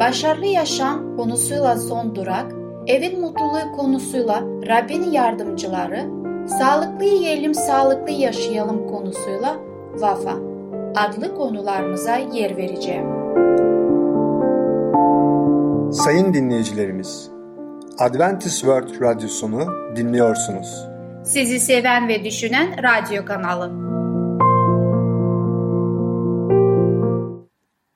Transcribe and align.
başarılı 0.00 0.46
yaşam 0.46 1.16
konusuyla 1.16 1.76
son 1.76 2.14
durak, 2.14 2.52
evin 2.86 3.20
mutluluğu 3.20 3.76
konusuyla 3.76 4.40
Rabbin 4.66 5.10
yardımcıları, 5.10 6.10
sağlıklı 6.58 7.04
yiyelim 7.04 7.54
sağlıklı 7.54 8.10
yaşayalım 8.10 8.88
konusuyla 8.88 9.56
Vafa 9.94 10.36
adlı 10.96 11.34
konularımıza 11.34 12.16
yer 12.16 12.56
vereceğim. 12.56 13.06
Sayın 15.92 16.34
dinleyicilerimiz, 16.34 17.30
Adventist 17.98 18.60
World 18.60 19.00
Radyosunu 19.00 19.66
dinliyorsunuz. 19.96 20.86
Sizi 21.24 21.60
seven 21.60 22.08
ve 22.08 22.24
düşünen 22.24 22.68
radyo 22.82 23.24
kanalı. 23.24 23.70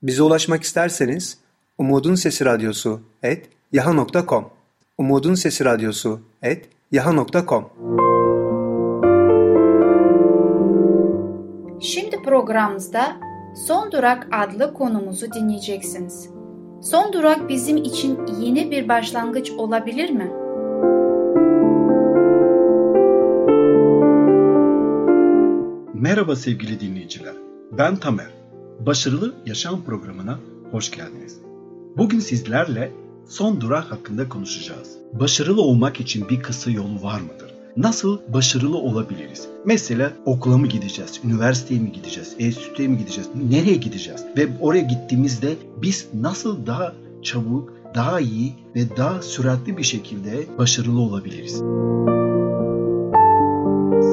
Bize 0.03 0.23
ulaşmak 0.23 0.63
isterseniz 0.63 1.44
Umutun 1.79 2.15
Sesi 2.15 2.45
Radyosu 2.45 3.01
et 3.23 3.49
yaha.com 3.73 4.45
Umutun 4.99 5.35
Sesi 5.35 5.65
Radyosu 5.65 6.21
et 6.43 6.69
yaha.com 6.93 7.65
Şimdi 11.81 12.23
programımızda 12.25 13.17
Son 13.67 13.93
Durak 13.93 14.29
adlı 14.33 14.75
konumuzu 14.75 15.33
dinleyeceksiniz. 15.33 16.31
Son 16.83 17.13
durak 17.13 17.49
bizim 17.49 17.77
için 17.77 18.19
yeni 18.41 18.71
bir 18.71 18.89
başlangıç 18.89 19.51
olabilir 19.51 20.11
mi? 20.11 20.33
Merhaba 25.95 26.37
sevgili 26.37 26.81
dinleyiciler. 26.81 27.35
Ben 27.73 27.97
Tamer. 27.97 28.31
Başarılı 28.87 29.35
Yaşam 29.47 29.85
programına 29.85 30.39
hoş 30.71 30.91
geldiniz. 30.91 31.44
Bugün 31.97 32.19
sizlerle 32.19 32.93
son 33.29 33.61
durak 33.61 33.93
hakkında 33.93 34.29
konuşacağız. 34.29 34.99
Başarılı 35.13 35.63
olmak 35.63 36.01
için 36.01 36.29
bir 36.29 36.43
kısa 36.43 36.71
yolu 36.71 37.03
var 37.03 37.21
mıdır? 37.21 37.55
Nasıl 37.77 38.19
başarılı 38.29 38.79
olabiliriz? 38.79 39.49
Mesela 39.65 40.13
okula 40.25 40.59
mı 40.59 40.67
gideceğiz? 40.67 41.21
Üniversiteye 41.25 41.81
mi 41.81 41.93
gideceğiz? 41.93 42.37
Enstitüye 42.39 42.89
mi 42.89 42.99
gideceğiz? 42.99 43.31
Nereye 43.51 43.77
gideceğiz? 43.77 44.25
Ve 44.37 44.49
oraya 44.61 44.83
gittiğimizde 44.83 45.55
biz 45.83 46.09
nasıl 46.15 46.67
daha 46.67 46.93
çabuk, 47.23 47.73
daha 47.95 48.21
iyi 48.21 48.53
ve 48.77 48.97
daha 48.97 49.23
süratli 49.23 49.79
bir 49.79 49.83
şekilde 49.83 50.47
başarılı 50.59 51.01
olabiliriz? 51.01 51.63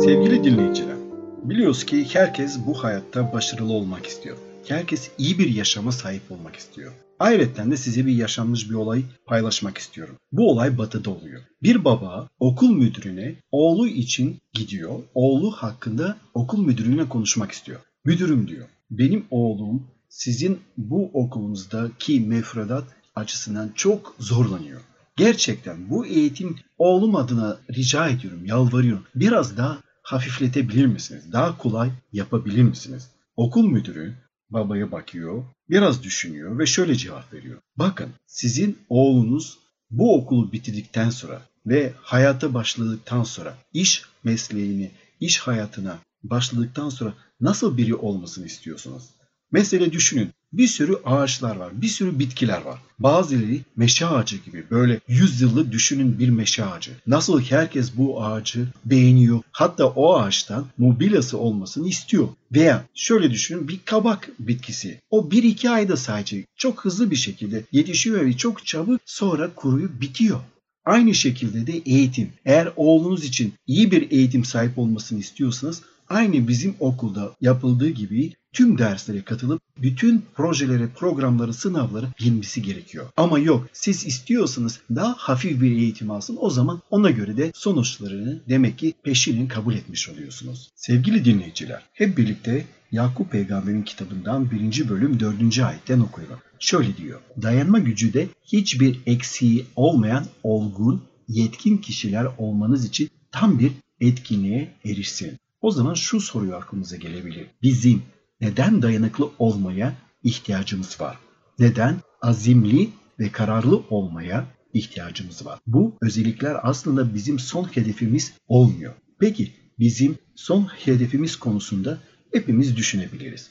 Sevgili 0.03 0.43
dinleyiciler, 0.43 0.95
biliyoruz 1.43 1.85
ki 1.85 2.07
herkes 2.13 2.59
bu 2.67 2.83
hayatta 2.83 3.33
başarılı 3.33 3.73
olmak 3.73 4.05
istiyor. 4.05 4.37
Herkes 4.67 5.11
iyi 5.17 5.39
bir 5.39 5.55
yaşama 5.55 5.91
sahip 5.91 6.31
olmak 6.31 6.55
istiyor. 6.55 6.91
Ayrıca 7.21 7.71
de 7.71 7.77
size 7.77 8.05
bir 8.05 8.13
yaşanmış 8.13 8.69
bir 8.69 8.75
olay 8.75 9.03
paylaşmak 9.25 9.77
istiyorum. 9.77 10.15
Bu 10.31 10.51
olay 10.51 10.77
batıda 10.77 11.09
oluyor. 11.09 11.41
Bir 11.63 11.85
baba 11.85 12.29
okul 12.39 12.69
müdürüne 12.69 13.35
oğlu 13.51 13.87
için 13.87 14.41
gidiyor. 14.53 14.99
Oğlu 15.13 15.51
hakkında 15.51 16.17
okul 16.33 16.65
müdürüne 16.65 17.09
konuşmak 17.09 17.51
istiyor. 17.51 17.79
Müdürüm 18.05 18.47
diyor. 18.47 18.67
Benim 18.91 19.25
oğlum 19.29 19.87
sizin 20.09 20.59
bu 20.77 21.11
okulunuzdaki 21.13 22.19
mefredat 22.19 22.83
açısından 23.15 23.71
çok 23.75 24.15
zorlanıyor. 24.19 24.81
Gerçekten 25.15 25.89
bu 25.89 26.05
eğitim 26.05 26.55
oğlum 26.77 27.15
adına 27.15 27.57
rica 27.73 28.09
ediyorum, 28.09 28.45
yalvarıyorum. 28.45 29.05
Biraz 29.15 29.57
daha 29.57 29.77
hafifletebilir 30.03 30.85
misiniz? 30.85 31.33
Daha 31.33 31.57
kolay 31.57 31.89
yapabilir 32.13 32.63
misiniz? 32.63 33.09
Okul 33.35 33.67
müdürü 33.67 34.13
babaya 34.51 34.91
bakıyor, 34.91 35.43
biraz 35.69 36.03
düşünüyor 36.03 36.59
ve 36.59 36.65
şöyle 36.65 36.95
cevap 36.95 37.33
veriyor. 37.33 37.59
Bakın 37.75 38.09
sizin 38.27 38.77
oğlunuz 38.89 39.57
bu 39.91 40.15
okulu 40.15 40.51
bitirdikten 40.51 41.09
sonra 41.09 41.41
ve 41.65 41.93
hayata 42.01 42.53
başladıktan 42.53 43.23
sonra 43.23 43.57
iş 43.73 44.03
mesleğini, 44.23 44.91
iş 45.19 45.39
hayatına 45.39 45.99
başladıktan 46.23 46.89
sonra 46.89 47.13
nasıl 47.41 47.77
biri 47.77 47.95
olmasını 47.95 48.45
istiyorsunuz? 48.45 49.03
Mesela 49.51 49.91
düşünün 49.91 50.29
bir 50.53 50.67
sürü 50.67 50.95
ağaçlar 51.05 51.55
var, 51.55 51.81
bir 51.81 51.87
sürü 51.87 52.19
bitkiler 52.19 52.61
var. 52.61 52.79
Bazıları 52.99 53.59
meşe 53.75 54.05
ağacı 54.05 54.37
gibi 54.37 54.63
böyle 54.71 54.99
yüzyıllık 55.07 55.71
düşünün 55.71 56.19
bir 56.19 56.29
meşe 56.29 56.65
ağacı. 56.65 56.91
Nasıl 57.07 57.41
herkes 57.41 57.97
bu 57.97 58.23
ağacı 58.23 58.67
beğeniyor 58.85 59.41
hatta 59.51 59.85
o 59.85 60.15
ağaçtan 60.15 60.65
mobilyası 60.77 61.37
olmasını 61.37 61.87
istiyor. 61.87 62.27
Veya 62.51 62.85
şöyle 62.93 63.31
düşünün 63.31 63.67
bir 63.67 63.79
kabak 63.85 64.29
bitkisi. 64.39 64.99
O 65.09 65.31
bir 65.31 65.43
iki 65.43 65.69
ayda 65.69 65.97
sadece 65.97 66.45
çok 66.55 66.85
hızlı 66.85 67.11
bir 67.11 67.15
şekilde 67.15 67.63
yetişiyor 67.71 68.25
ve 68.25 68.37
çok 68.37 68.65
çabuk 68.65 69.01
sonra 69.05 69.55
kuruyup 69.55 70.01
bitiyor. 70.01 70.39
Aynı 70.85 71.13
şekilde 71.15 71.67
de 71.67 71.81
eğitim. 71.85 72.29
Eğer 72.45 72.71
oğlunuz 72.75 73.25
için 73.25 73.53
iyi 73.67 73.91
bir 73.91 74.11
eğitim 74.11 74.45
sahip 74.45 74.77
olmasını 74.77 75.19
istiyorsanız 75.19 75.81
aynı 76.11 76.47
bizim 76.47 76.75
okulda 76.79 77.31
yapıldığı 77.41 77.89
gibi 77.89 78.33
tüm 78.53 78.77
derslere 78.77 79.21
katılıp 79.21 79.61
bütün 79.77 80.25
projeleri, 80.35 80.87
programları, 80.87 81.53
sınavları 81.53 82.05
bilmesi 82.19 82.61
gerekiyor. 82.61 83.05
Ama 83.17 83.39
yok 83.39 83.67
siz 83.73 84.05
istiyorsanız 84.05 84.79
daha 84.95 85.13
hafif 85.17 85.61
bir 85.61 85.71
eğitim 85.71 86.11
alsın 86.11 86.37
o 86.39 86.49
zaman 86.49 86.81
ona 86.89 87.11
göre 87.11 87.37
de 87.37 87.51
sonuçlarını 87.55 88.39
demek 88.49 88.77
ki 88.77 88.93
peşinin 89.03 89.47
kabul 89.47 89.73
etmiş 89.73 90.09
oluyorsunuz. 90.09 90.69
Sevgili 90.75 91.25
dinleyiciler 91.25 91.81
hep 91.93 92.17
birlikte 92.17 92.65
Yakup 92.91 93.31
peygamberin 93.31 93.81
kitabından 93.81 94.51
1. 94.51 94.89
bölüm 94.89 95.19
4. 95.19 95.59
ayetten 95.59 95.99
okuyalım. 95.99 96.39
Şöyle 96.59 96.97
diyor. 96.97 97.19
Dayanma 97.41 97.79
gücü 97.79 98.13
de 98.13 98.27
hiçbir 98.43 98.99
eksiği 99.05 99.65
olmayan 99.75 100.25
olgun, 100.43 101.01
yetkin 101.27 101.77
kişiler 101.77 102.27
olmanız 102.37 102.85
için 102.85 103.09
tam 103.31 103.59
bir 103.59 103.71
etkinliğe 104.01 104.71
erişsin. 104.85 105.37
O 105.61 105.71
zaman 105.71 105.93
şu 105.93 106.19
soruyu 106.21 106.55
aklımıza 106.55 106.95
gelebilir. 106.95 107.47
Bizim 107.61 108.03
neden 108.41 108.81
dayanıklı 108.81 109.31
olmaya 109.39 109.93
ihtiyacımız 110.23 111.01
var? 111.01 111.17
Neden 111.59 111.95
azimli 112.21 112.89
ve 113.19 113.31
kararlı 113.31 113.83
olmaya 113.89 114.47
ihtiyacımız 114.73 115.45
var? 115.45 115.59
Bu 115.67 115.97
özellikler 116.01 116.57
aslında 116.63 117.13
bizim 117.13 117.39
son 117.39 117.63
hedefimiz 117.63 118.33
olmuyor. 118.47 118.93
Peki 119.19 119.51
bizim 119.79 120.17
son 120.35 120.63
hedefimiz 120.63 121.35
konusunda 121.35 121.97
hepimiz 122.33 122.75
düşünebiliriz. 122.75 123.49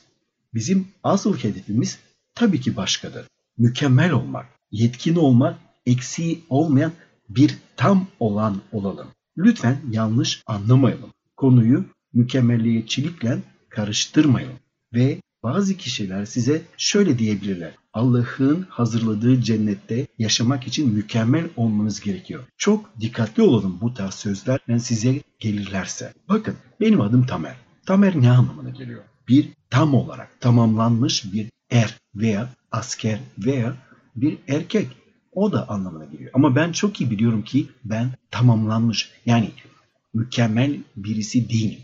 Bizim 0.55 0.89
asıl 1.03 1.37
hedefimiz 1.37 1.99
tabii 2.35 2.61
ki 2.61 2.77
başkadır. 2.77 3.27
Mükemmel 3.59 4.13
olmak, 4.13 4.47
yetkin 4.71 5.17
olmak, 5.17 5.59
eksiği 5.87 6.45
olmayan 6.49 6.93
bir 7.29 7.59
tam 7.77 8.07
olan 8.21 8.61
olalım. 8.73 9.09
Lütfen 9.39 9.81
yanlış 9.91 10.43
anlamayalım. 10.47 11.11
Konuyu 11.37 11.85
mükemmelliyetçilikle 12.13 13.39
karıştırmayın. 13.69 14.53
Ve 14.95 15.21
bazı 15.43 15.77
kişiler 15.77 16.25
size 16.25 16.63
şöyle 16.77 17.19
diyebilirler. 17.19 17.75
Allah'ın 17.93 18.67
hazırladığı 18.69 19.43
cennette 19.43 20.07
yaşamak 20.19 20.67
için 20.67 20.95
mükemmel 20.95 21.49
olmanız 21.57 22.01
gerekiyor. 22.01 22.43
Çok 22.57 23.01
dikkatli 23.01 23.43
olalım 23.43 23.79
bu 23.81 23.95
tarz 23.95 24.15
sözler 24.15 24.61
size 24.79 25.23
gelirlerse. 25.39 26.13
Bakın 26.29 26.55
benim 26.81 27.01
adım 27.01 27.27
Tamer. 27.27 27.57
Tamer 27.87 28.23
ne 28.23 28.31
anlamına 28.31 28.71
geliyor? 28.71 29.03
Bir 29.29 29.49
tam 29.71 29.95
olarak 29.95 30.41
tamamlanmış 30.41 31.33
bir 31.33 31.47
er 31.71 31.99
veya 32.15 32.49
asker 32.73 33.21
veya 33.39 33.77
bir 34.17 34.39
erkek. 34.49 34.89
O 35.33 35.53
da 35.53 35.69
anlamına 35.69 36.05
geliyor. 36.05 36.31
Ama 36.35 36.57
ben 36.57 36.73
çok 36.73 37.01
iyi 37.01 37.11
biliyorum 37.11 37.43
ki 37.43 37.69
ben 37.85 38.11
tamamlanmış 38.31 39.11
yani 39.27 39.51
mükemmel 40.15 40.77
birisi 40.97 41.49
değilim 41.49 41.81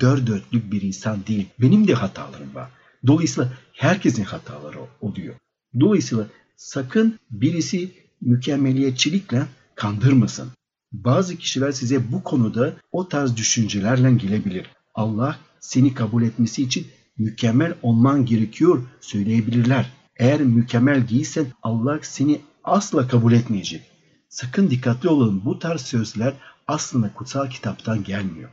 dört 0.00 0.26
dörtlük 0.26 0.72
bir 0.72 0.82
insan 0.82 1.26
değilim. 1.26 1.46
Benim 1.60 1.88
de 1.88 1.94
hatalarım 1.94 2.54
var. 2.54 2.70
Dolayısıyla 3.06 3.52
herkesin 3.72 4.24
hataları 4.24 4.78
oluyor. 5.00 5.34
Dolayısıyla 5.80 6.26
sakın 6.56 7.18
birisi 7.30 7.92
mükemmeliyetçilikle 8.20 9.46
kandırmasın. 9.74 10.48
Bazı 10.92 11.36
kişiler 11.36 11.72
size 11.72 12.12
bu 12.12 12.22
konuda 12.22 12.72
o 12.92 13.08
tarz 13.08 13.36
düşüncelerle 13.36 14.12
gelebilir. 14.12 14.66
Allah 14.94 15.38
seni 15.60 15.94
kabul 15.94 16.22
etmesi 16.22 16.62
için 16.62 16.86
mükemmel 17.18 17.74
olman 17.82 18.26
gerekiyor 18.26 18.82
söyleyebilirler. 19.00 19.92
Eğer 20.16 20.40
mükemmel 20.40 21.08
değilsen 21.08 21.46
Allah 21.62 21.98
seni 22.02 22.40
asla 22.64 23.08
kabul 23.08 23.32
etmeyecek. 23.32 23.82
Sakın 24.28 24.70
dikkatli 24.70 25.08
olun 25.08 25.42
bu 25.44 25.58
tarz 25.58 25.80
sözler 25.80 26.34
aslında 26.66 27.12
kutsal 27.14 27.50
kitaptan 27.50 28.04
gelmiyor. 28.04 28.50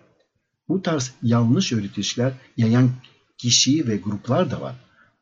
Bu 0.71 0.81
tarz 0.81 1.13
yanlış 1.23 1.73
öğretişler 1.73 2.33
yayan 2.57 2.89
kişi 3.37 3.87
ve 3.87 3.97
gruplar 3.97 4.51
da 4.51 4.61
var. 4.61 4.75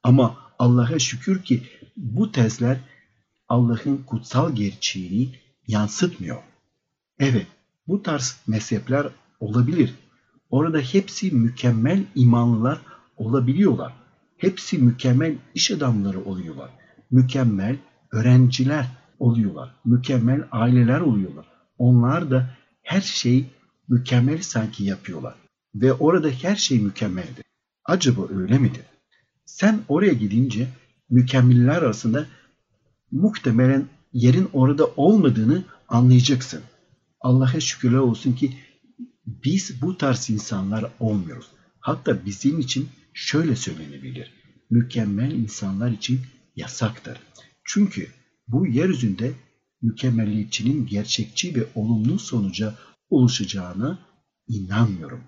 Ama 0.03 0.37
Allah'a 0.59 0.99
şükür 0.99 1.43
ki 1.43 1.63
bu 1.97 2.31
tezler 2.31 2.77
Allah'ın 3.47 3.97
kutsal 3.97 4.55
gerçeğini 4.55 5.29
yansıtmıyor. 5.67 6.37
Evet, 7.19 7.47
bu 7.87 8.03
tarz 8.03 8.37
mezhepler 8.47 9.07
olabilir. 9.39 9.95
Orada 10.49 10.79
hepsi 10.79 11.31
mükemmel 11.31 12.03
imanlılar 12.15 12.81
olabiliyorlar. 13.17 13.93
Hepsi 14.37 14.77
mükemmel 14.77 15.35
iş 15.55 15.71
adamları 15.71 16.23
oluyorlar. 16.25 16.69
Mükemmel 17.11 17.77
öğrenciler 18.11 18.85
oluyorlar. 19.19 19.75
Mükemmel 19.85 20.43
aileler 20.51 20.99
oluyorlar. 20.99 21.45
Onlar 21.77 22.31
da 22.31 22.49
her 22.83 23.01
şey 23.01 23.45
mükemmel 23.89 24.41
sanki 24.41 24.83
yapıyorlar. 24.83 25.35
Ve 25.75 25.93
orada 25.93 26.29
her 26.29 26.55
şey 26.55 26.79
mükemmeldir. 26.79 27.45
Acaba 27.85 28.21
öyle 28.29 28.57
midir? 28.57 28.83
Sen 29.45 29.79
oraya 29.87 30.13
gidince 30.13 30.67
mükemmeller 31.09 31.81
arasında 31.81 32.27
muhtemelen 33.11 33.85
yerin 34.13 34.49
orada 34.53 34.85
olmadığını 34.85 35.63
anlayacaksın. 35.87 36.61
Allah'a 37.21 37.59
şükürler 37.59 37.97
olsun 37.97 38.33
ki 38.33 38.57
biz 39.25 39.81
bu 39.81 39.97
tarz 39.97 40.29
insanlar 40.29 40.91
olmuyoruz. 40.99 41.47
Hatta 41.79 42.25
bizim 42.25 42.59
için 42.59 42.89
şöyle 43.13 43.55
söylenebilir. 43.55 44.33
Mükemmel 44.69 45.31
insanlar 45.31 45.91
için 45.91 46.21
yasaktır. 46.55 47.17
Çünkü 47.63 48.07
bu 48.47 48.67
yeryüzünde 48.67 49.31
mükemmelliyetçinin 49.81 50.87
gerçekçi 50.87 51.55
ve 51.55 51.65
olumlu 51.75 52.19
sonuca 52.19 52.75
oluşacağına 53.09 53.99
inanmıyorum. 54.47 55.21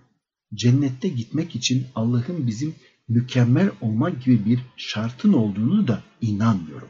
Cennette 0.53 1.07
gitmek 1.07 1.55
için 1.55 1.85
Allah'ın 1.95 2.47
bizim 2.47 2.75
mükemmel 3.07 3.71
olmak 3.81 4.23
gibi 4.23 4.45
bir 4.45 4.59
şartın 4.77 5.33
olduğunu 5.33 5.87
da 5.87 6.01
inanmıyorum. 6.21 6.87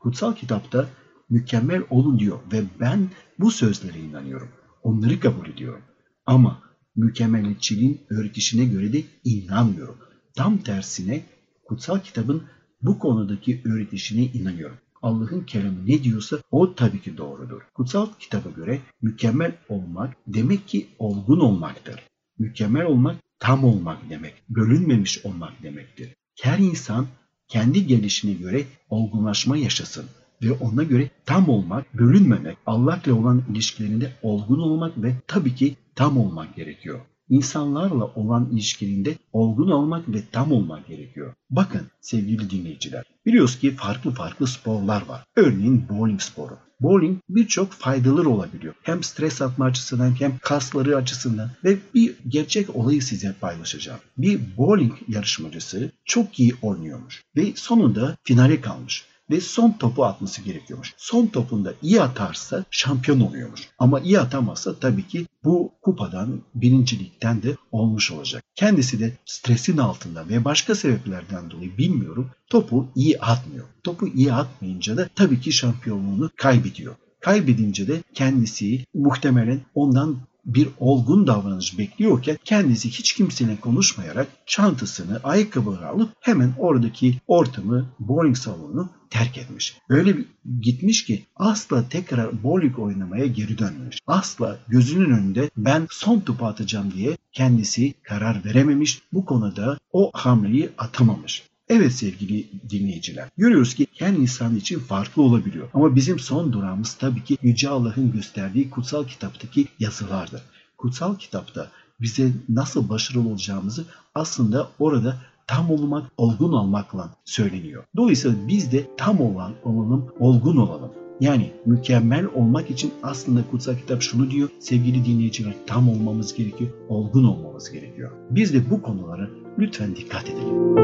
Kutsal 0.00 0.34
kitapta 0.34 0.88
mükemmel 1.30 1.82
olun 1.90 2.18
diyor 2.18 2.38
ve 2.52 2.64
ben 2.80 3.10
bu 3.38 3.50
sözlere 3.50 3.98
inanıyorum. 3.98 4.48
Onları 4.82 5.20
kabul 5.20 5.48
ediyorum. 5.48 5.82
Ama 6.26 6.62
mükemmeliyetçiliğin 6.96 8.00
öğretişine 8.10 8.64
göre 8.64 8.92
de 8.92 9.02
inanmıyorum. 9.24 9.98
Tam 10.36 10.58
tersine 10.58 11.24
kutsal 11.64 12.00
kitabın 12.00 12.42
bu 12.82 12.98
konudaki 12.98 13.62
öğretişine 13.64 14.22
inanıyorum. 14.22 14.78
Allah'ın 15.02 15.40
kelamı 15.40 15.86
ne 15.86 16.02
diyorsa 16.02 16.38
o 16.50 16.74
tabii 16.74 17.00
ki 17.00 17.16
doğrudur. 17.16 17.62
Kutsal 17.74 18.08
kitaba 18.18 18.50
göre 18.50 18.80
mükemmel 19.02 19.52
olmak 19.68 20.16
demek 20.26 20.68
ki 20.68 20.86
olgun 20.98 21.40
olmaktır. 21.40 22.02
Mükemmel 22.38 22.84
olmak 22.84 23.16
tam 23.38 23.64
olmak 23.64 24.10
demek, 24.10 24.34
bölünmemiş 24.48 25.24
olmak 25.24 25.62
demektir. 25.62 26.14
Her 26.40 26.58
insan 26.58 27.06
kendi 27.48 27.86
gelişine 27.86 28.32
göre 28.32 28.64
olgunlaşma 28.90 29.56
yaşasın 29.56 30.06
ve 30.42 30.52
ona 30.52 30.82
göre 30.82 31.10
tam 31.26 31.48
olmak, 31.48 31.94
bölünmemek, 31.94 32.56
Allah'la 32.66 33.14
olan 33.14 33.42
ilişkilerinde 33.52 34.12
olgun 34.22 34.58
olmak 34.58 35.02
ve 35.02 35.12
tabii 35.26 35.54
ki 35.54 35.76
tam 35.94 36.18
olmak 36.18 36.56
gerekiyor. 36.56 37.00
İnsanlarla 37.28 38.04
olan 38.04 38.48
ilişkilerinde 38.52 39.18
olgun 39.32 39.70
olmak 39.70 40.08
ve 40.08 40.22
tam 40.32 40.52
olmak 40.52 40.86
gerekiyor. 40.86 41.34
Bakın 41.50 41.82
sevgili 42.00 42.50
dinleyiciler, 42.50 43.04
biliyoruz 43.26 43.58
ki 43.58 43.70
farklı 43.70 44.10
farklı 44.10 44.46
sporlar 44.46 45.06
var. 45.06 45.24
Örneğin 45.36 45.88
bowling 45.88 46.20
sporu. 46.20 46.58
Bowling 46.80 47.18
birçok 47.28 47.72
faydaları 47.72 48.28
olabiliyor. 48.28 48.74
Hem 48.82 49.02
stres 49.02 49.42
atma 49.42 49.64
açısından 49.64 50.20
hem 50.20 50.38
kasları 50.38 50.96
açısından 50.96 51.50
ve 51.64 51.78
bir 51.94 52.14
gerçek 52.28 52.76
olayı 52.76 53.02
size 53.02 53.34
paylaşacağım. 53.40 54.00
Bir 54.18 54.40
bowling 54.56 54.92
yarışmacısı 55.08 55.90
çok 56.04 56.40
iyi 56.40 56.54
oynuyormuş 56.62 57.22
ve 57.36 57.52
sonunda 57.54 58.16
finale 58.24 58.60
kalmış 58.60 59.04
ve 59.30 59.40
son 59.40 59.72
topu 59.72 60.04
atması 60.04 60.42
gerekiyormuş. 60.42 60.94
Son 60.96 61.26
topunda 61.26 61.74
iyi 61.82 62.02
atarsa 62.02 62.64
şampiyon 62.70 63.20
oluyormuş. 63.20 63.68
Ama 63.78 64.00
iyi 64.00 64.20
atamazsa 64.20 64.78
tabii 64.78 65.06
ki 65.06 65.26
bu 65.44 65.72
kupadan, 65.82 66.40
birincilikten 66.54 67.42
de 67.42 67.56
olmuş 67.72 68.10
olacak. 68.10 68.44
Kendisi 68.54 69.00
de 69.00 69.12
stresin 69.24 69.78
altında 69.78 70.28
ve 70.28 70.44
başka 70.44 70.74
sebeplerden 70.74 71.50
dolayı 71.50 71.78
bilmiyorum 71.78 72.30
topu 72.50 72.88
iyi 72.94 73.20
atmıyor. 73.20 73.66
Topu 73.84 74.08
iyi 74.08 74.32
atmayınca 74.32 74.96
da 74.96 75.08
tabii 75.14 75.40
ki 75.40 75.52
şampiyonluğunu 75.52 76.30
kaybediyor. 76.36 76.94
Kaybedince 77.20 77.88
de 77.88 78.02
kendisi 78.14 78.84
muhtemelen 78.94 79.60
ondan 79.74 80.16
bir 80.46 80.68
olgun 80.78 81.26
davranış 81.26 81.78
bekliyorken 81.78 82.38
kendisi 82.44 82.90
hiç 82.90 83.12
kimseyle 83.12 83.60
konuşmayarak 83.60 84.26
çantasını, 84.46 85.20
ayakkabıları 85.24 85.88
alıp 85.88 86.10
hemen 86.20 86.54
oradaki 86.58 87.20
ortamı, 87.26 87.86
bowling 87.98 88.36
salonunu 88.36 88.90
terk 89.10 89.38
etmiş. 89.38 89.76
Öyle 89.88 90.16
bir 90.16 90.26
gitmiş 90.60 91.04
ki 91.04 91.26
asla 91.36 91.88
tekrar 91.88 92.42
bowling 92.42 92.78
oynamaya 92.78 93.26
geri 93.26 93.58
dönmemiş. 93.58 93.98
Asla 94.06 94.58
gözünün 94.68 95.10
önünde 95.10 95.50
ben 95.56 95.86
son 95.90 96.20
topu 96.20 96.46
atacağım 96.46 96.92
diye 96.92 97.16
kendisi 97.32 97.94
karar 98.02 98.44
verememiş. 98.44 99.02
Bu 99.12 99.24
konuda 99.24 99.78
o 99.92 100.10
hamleyi 100.14 100.70
atamamış. 100.78 101.42
Evet 101.68 101.92
sevgili 101.92 102.46
dinleyiciler, 102.70 103.28
görüyoruz 103.36 103.74
ki 103.74 103.86
her 103.98 104.12
insan 104.12 104.56
için 104.56 104.78
farklı 104.78 105.22
olabiliyor. 105.22 105.68
Ama 105.74 105.96
bizim 105.96 106.18
son 106.18 106.52
durağımız 106.52 106.94
tabii 106.94 107.24
ki 107.24 107.38
Yüce 107.42 107.68
Allah'ın 107.68 108.12
gösterdiği 108.12 108.70
kutsal 108.70 109.04
kitaptaki 109.04 109.68
yazılardır. 109.78 110.42
Kutsal 110.78 111.16
kitapta 111.16 111.70
bize 112.00 112.32
nasıl 112.48 112.88
başarılı 112.88 113.28
olacağımızı 113.28 113.84
aslında 114.14 114.68
orada 114.78 115.16
tam 115.46 115.70
olmak, 115.70 116.10
olgun 116.16 116.52
olmakla 116.52 117.10
söyleniyor. 117.24 117.84
Dolayısıyla 117.96 118.48
biz 118.48 118.72
de 118.72 118.86
tam 118.96 119.20
olan 119.20 119.52
olalım, 119.64 120.06
olgun 120.18 120.56
olalım. 120.56 120.92
Yani 121.20 121.52
mükemmel 121.66 122.26
olmak 122.26 122.70
için 122.70 122.92
aslında 123.02 123.40
kutsal 123.50 123.74
kitap 123.74 124.02
şunu 124.02 124.30
diyor. 124.30 124.48
Sevgili 124.60 125.04
dinleyiciler 125.04 125.54
tam 125.66 125.88
olmamız 125.88 126.34
gerekiyor, 126.34 126.70
olgun 126.88 127.24
olmamız 127.24 127.70
gerekiyor. 127.70 128.10
Biz 128.30 128.54
de 128.54 128.70
bu 128.70 128.82
konulara 128.82 129.28
lütfen 129.58 129.96
dikkat 129.96 130.24
edelim. 130.24 130.76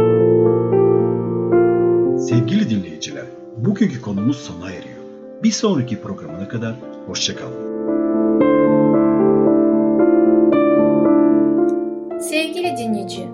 Sevgili 2.18 2.70
dinleyiciler, 2.70 3.24
bugünkü 3.56 4.02
konumuz 4.02 4.36
sona 4.36 4.70
eriyor. 4.70 4.98
Bir 5.42 5.50
sonraki 5.50 6.02
programına 6.02 6.48
kadar 6.48 6.74
hoşçakalın. 7.06 7.72
Sevgili 12.20 12.76
dinleyici, 12.76 13.28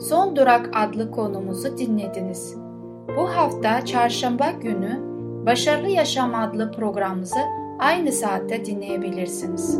Son 0.00 0.36
Durak 0.36 0.70
adlı 0.74 1.10
konumuzu 1.10 1.78
dinlediniz. 1.78 2.56
Bu 3.16 3.28
hafta 3.28 3.84
çarşamba 3.84 4.50
günü 4.50 5.14
Başarılı 5.46 5.88
Yaşam 5.88 6.34
adlı 6.34 6.72
programımızı 6.72 7.40
aynı 7.78 8.12
saatte 8.12 8.64
dinleyebilirsiniz. 8.64 9.78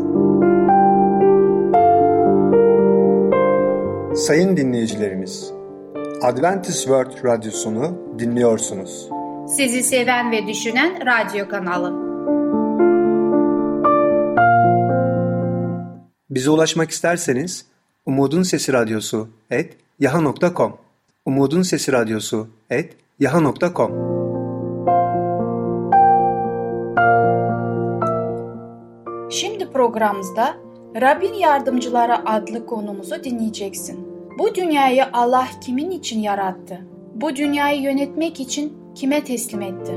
Sayın 4.15 4.57
dinleyicilerimiz, 4.57 5.51
Adventist 6.21 6.79
World 6.79 7.23
Radyosunu 7.25 7.97
dinliyorsunuz. 8.19 9.09
Sizi 9.47 9.83
seven 9.83 10.31
ve 10.31 10.47
düşünen 10.47 10.99
radyo 11.05 11.49
kanalı. 11.49 11.93
Bize 16.29 16.49
ulaşmak 16.49 16.91
isterseniz 16.91 17.65
Umutun 18.05 18.43
Sesi 18.43 18.73
Radyosu 18.73 19.29
et 19.51 19.77
yaha.com 19.99 20.77
Umutun 21.25 21.61
Sesi 21.61 21.91
Radyosu 21.91 22.47
et 22.69 22.93
yaha.com 23.19 23.91
Şimdi 29.31 29.71
programımızda 29.71 30.65
Rabbin 31.01 31.33
Yardımcıları 31.33 32.29
adlı 32.29 32.65
konumuzu 32.65 33.23
dinleyeceksin. 33.23 34.04
Bu 34.37 34.55
dünyayı 34.55 35.05
Allah 35.13 35.47
kimin 35.65 35.91
için 35.91 36.19
yarattı? 36.19 36.87
Bu 37.15 37.35
dünyayı 37.35 37.81
yönetmek 37.81 38.39
için 38.39 38.73
kime 38.95 39.23
teslim 39.23 39.61
etti? 39.61 39.91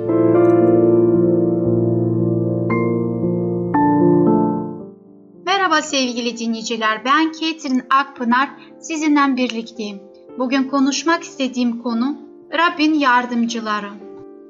Merhaba 5.47 5.83
sevgili 5.83 6.39
dinleyiciler. 6.39 7.05
Ben 7.05 7.33
Ketrin 7.33 7.83
Akpınar. 7.91 8.51
Sizinle 8.81 9.37
birlikteyim. 9.37 10.01
Bugün 10.39 10.69
konuşmak 10.69 11.23
istediğim 11.23 11.83
konu 11.83 12.19
Rabbin 12.53 12.95
yardımcıları. 12.95 13.91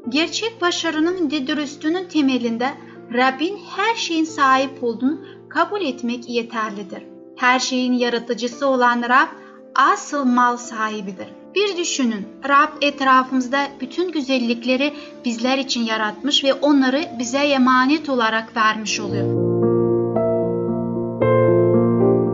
Gerçek 0.09 0.61
başarının 0.61 1.31
ve 1.31 1.47
dürüstlüğünün 1.47 2.09
temelinde 2.09 2.69
Rabbin 3.15 3.59
her 3.77 3.95
şeyin 3.95 4.25
sahip 4.25 4.85
olduğunu 4.85 5.21
kabul 5.49 5.81
etmek 5.81 6.29
yeterlidir. 6.29 7.03
Her 7.37 7.59
şeyin 7.59 7.93
yaratıcısı 7.93 8.67
olan 8.67 9.03
Rab 9.03 9.48
asıl 9.79 10.25
mal 10.25 10.57
sahibidir. 10.57 11.27
Bir 11.55 11.77
düşünün, 11.77 12.29
Rab 12.49 12.83
etrafımızda 12.83 13.69
bütün 13.81 14.13
güzellikleri 14.13 14.95
bizler 15.25 15.59
için 15.59 15.85
yaratmış 15.85 16.45
ve 16.45 16.55
onları 16.55 17.09
bize 17.19 17.39
emanet 17.39 18.09
olarak 18.09 18.57
vermiş 18.57 19.01
oluyor. 19.01 19.49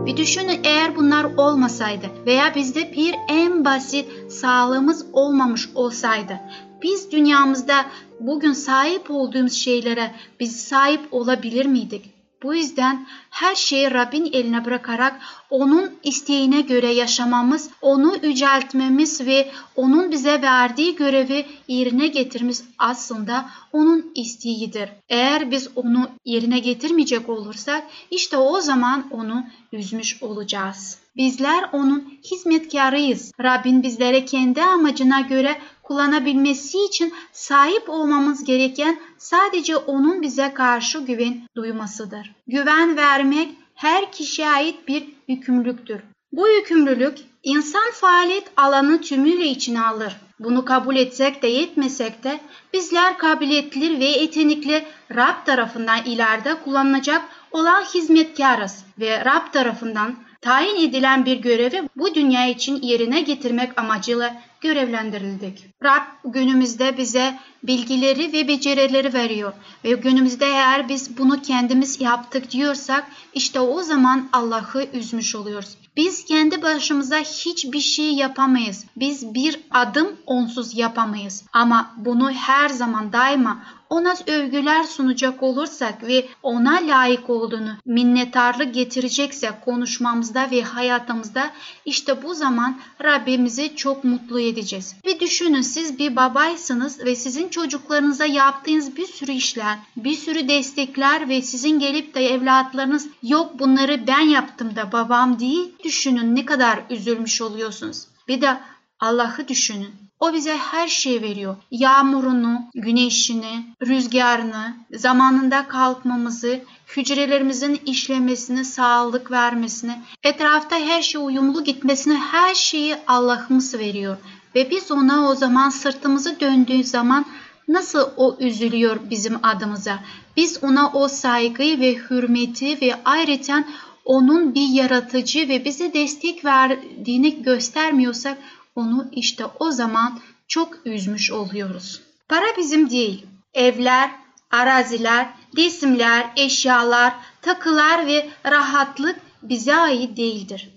Bir 0.05 0.17
düşünün 0.17 0.59
eğer 0.63 0.95
bunlar 0.95 1.23
olmasaydı 1.37 2.05
veya 2.25 2.55
bizde 2.55 2.93
bir 2.93 3.15
en 3.29 3.65
basit 3.65 4.31
sağlığımız 4.31 5.05
olmamış 5.13 5.69
olsaydı 5.75 6.39
biz 6.83 7.11
dünyamızda 7.11 7.85
bugün 8.19 8.53
sahip 8.53 9.11
olduğumuz 9.11 9.53
şeylere 9.53 10.11
biz 10.39 10.55
sahip 10.55 11.01
olabilir 11.11 11.65
miydik? 11.65 12.14
Bu 12.45 12.55
yüzden 12.55 13.07
her 13.29 13.55
şeyi 13.55 13.91
Rabbin 13.91 14.25
eline 14.33 14.65
bırakarak 14.65 15.19
onun 15.49 15.91
isteğine 16.03 16.61
göre 16.61 16.93
yaşamamız, 16.93 17.69
onu 17.81 18.15
yüceltmemiz 18.23 19.25
ve 19.25 19.51
onun 19.75 20.11
bize 20.11 20.41
verdiği 20.41 20.95
görevi 20.95 21.45
yerine 21.67 22.07
getirmemiz 22.07 22.63
aslında 22.77 23.49
onun 23.73 24.11
isteğidir. 24.15 24.89
Eğer 25.09 25.51
biz 25.51 25.69
onu 25.75 26.09
yerine 26.25 26.59
getirmeyecek 26.59 27.29
olursak 27.29 27.83
işte 28.11 28.37
o 28.37 28.61
zaman 28.61 29.07
onu 29.11 29.43
üzmüş 29.71 30.23
olacağız. 30.23 30.97
Bizler 31.17 31.69
onun 31.73 32.13
hizmetkarıyız. 32.31 33.31
Rabbin 33.43 33.83
bizlere 33.83 34.25
kendi 34.25 34.61
amacına 34.61 35.21
göre 35.21 35.61
kullanabilmesi 35.85 36.77
için 36.85 37.13
sahip 37.31 37.89
olmamız 37.89 38.43
gereken 38.43 38.99
sadece 39.17 39.77
onun 39.77 40.21
bize 40.21 40.53
karşı 40.53 40.99
güven 40.99 41.41
duymasıdır. 41.55 42.31
Güven 42.47 42.97
vermek 42.97 43.49
her 43.75 44.11
kişiye 44.11 44.49
ait 44.49 44.87
bir 44.87 45.07
yükümlülüktür. 45.27 46.01
Bu 46.31 46.47
yükümlülük 46.47 47.17
insan 47.43 47.91
faaliyet 47.93 48.51
alanı 48.57 49.01
tümüyle 49.01 49.45
içine 49.45 49.81
alır. 49.81 50.15
Bunu 50.39 50.65
kabul 50.65 50.95
etsek 50.95 51.41
de 51.41 51.47
yetmesek 51.47 52.23
de 52.23 52.39
bizler 52.73 53.17
kabiliyetli 53.17 53.99
ve 53.99 54.05
yetenekli 54.05 54.85
Rab 55.15 55.45
tarafından 55.45 56.03
ileride 56.05 56.55
kullanılacak 56.63 57.21
olan 57.51 57.81
hizmetkarız 57.81 58.85
ve 58.99 59.25
Rab 59.25 59.53
tarafından 59.53 60.15
tayin 60.45 60.89
edilen 60.89 61.25
bir 61.25 61.37
görevi 61.37 61.89
bu 61.95 62.15
dünya 62.15 62.47
için 62.47 62.81
yerine 62.81 63.21
getirmek 63.21 63.79
amacıyla 63.79 64.41
görevlendirildik. 64.61 65.65
Rab 65.83 66.01
günümüzde 66.25 66.97
bize 66.97 67.39
bilgileri 67.63 68.33
ve 68.33 68.47
becerileri 68.47 69.13
veriyor 69.13 69.53
ve 69.83 69.91
günümüzde 69.91 70.45
eğer 70.45 70.89
biz 70.89 71.17
bunu 71.17 71.41
kendimiz 71.41 72.01
yaptık 72.01 72.51
diyorsak 72.51 73.07
işte 73.33 73.59
o 73.59 73.81
zaman 73.83 74.29
Allah'ı 74.33 74.87
üzmüş 74.93 75.35
oluyoruz. 75.35 75.77
Biz 75.97 76.25
kendi 76.25 76.61
başımıza 76.61 77.17
hiçbir 77.17 77.79
şey 77.79 78.13
yapamayız. 78.13 78.85
Biz 78.95 79.33
bir 79.33 79.59
adım 79.71 80.07
onsuz 80.25 80.77
yapamayız. 80.77 81.43
Ama 81.53 81.93
bunu 81.97 82.31
her 82.31 82.69
zaman 82.69 83.13
daima 83.13 83.63
ona 83.89 84.15
övgüler 84.27 84.83
sunacak 84.83 85.43
olursak 85.43 86.03
ve 86.07 86.27
ona 86.43 86.73
layık 86.73 87.29
olduğunu 87.29 87.77
minnettarlık 87.85 88.73
getireceksek 88.73 89.61
konuşmamızda 89.65 90.51
ve 90.51 90.61
hayatımızda 90.61 91.51
işte 91.85 92.23
bu 92.23 92.33
zaman 92.33 92.79
Rabbimizi 93.03 93.75
çok 93.75 94.03
mutlu 94.03 94.39
edeceğiz. 94.39 94.95
Bir 95.05 95.19
düşünün 95.19 95.61
siz 95.61 95.99
bir 95.99 96.15
babaysınız 96.15 97.05
ve 97.05 97.15
sizin 97.15 97.49
çocuklarınıza 97.49 98.25
yaptığınız 98.25 98.97
bir 98.97 99.07
sürü 99.07 99.31
işler, 99.31 99.77
bir 99.97 100.15
sürü 100.15 100.47
destekler 100.47 101.29
ve 101.29 101.41
sizin 101.41 101.79
gelip 101.79 102.15
de 102.15 102.25
evlatlarınız 102.25 103.07
yok 103.23 103.59
bunları 103.59 104.07
ben 104.07 104.19
yaptım 104.19 104.75
da 104.75 104.91
babam 104.91 105.39
değil 105.39 105.73
düşünün 105.83 106.35
ne 106.35 106.45
kadar 106.45 106.79
üzülmüş 106.89 107.41
oluyorsunuz. 107.41 108.07
Bir 108.27 108.41
de 108.41 108.57
Allah'ı 108.99 109.47
düşünün. 109.47 110.04
O 110.19 110.33
bize 110.33 110.57
her 110.57 110.87
şeyi 110.87 111.21
veriyor. 111.21 111.55
Yağmurunu, 111.71 112.61
güneşini, 112.75 113.65
rüzgarını, 113.87 114.75
zamanında 114.93 115.67
kalkmamızı, 115.67 116.61
hücrelerimizin 116.97 117.81
işlemesini, 117.85 118.65
sağlık 118.65 119.31
vermesini, 119.31 120.01
etrafta 120.23 120.75
her 120.75 121.01
şey 121.01 121.21
uyumlu 121.25 121.63
gitmesini 121.63 122.17
her 122.17 122.55
şeyi 122.55 122.95
Allah'ımız 123.07 123.73
veriyor. 123.73 124.17
Ve 124.55 124.69
biz 124.69 124.91
ona 124.91 125.29
o 125.29 125.35
zaman 125.35 125.69
sırtımızı 125.69 126.39
döndüğü 126.39 126.83
zaman 126.83 127.25
nasıl 127.67 128.09
o 128.17 128.37
üzülüyor 128.39 128.99
bizim 129.09 129.39
adımıza. 129.43 129.99
Biz 130.37 130.63
ona 130.63 130.91
o 130.91 131.07
saygıyı 131.07 131.79
ve 131.79 131.95
hürmeti 131.95 132.81
ve 132.81 132.95
ayrıca 133.05 133.63
onun 134.05 134.55
bir 134.55 134.67
yaratıcı 134.67 135.49
ve 135.49 135.65
bize 135.65 135.93
destek 135.93 136.45
verdiğini 136.45 137.43
göstermiyorsak 137.43 138.37
onu 138.75 139.07
işte 139.11 139.45
o 139.59 139.71
zaman 139.71 140.19
çok 140.47 140.85
üzmüş 140.85 141.31
oluyoruz. 141.31 142.01
Para 142.29 142.45
bizim 142.57 142.89
değil. 142.89 143.25
Evler, 143.53 144.11
araziler, 144.51 145.29
cisimler, 145.55 146.25
eşyalar, 146.35 147.13
takılar 147.41 148.07
ve 148.07 148.29
rahatlık 148.45 149.15
bize 149.43 149.75
ait 149.75 150.17
değildir. 150.17 150.69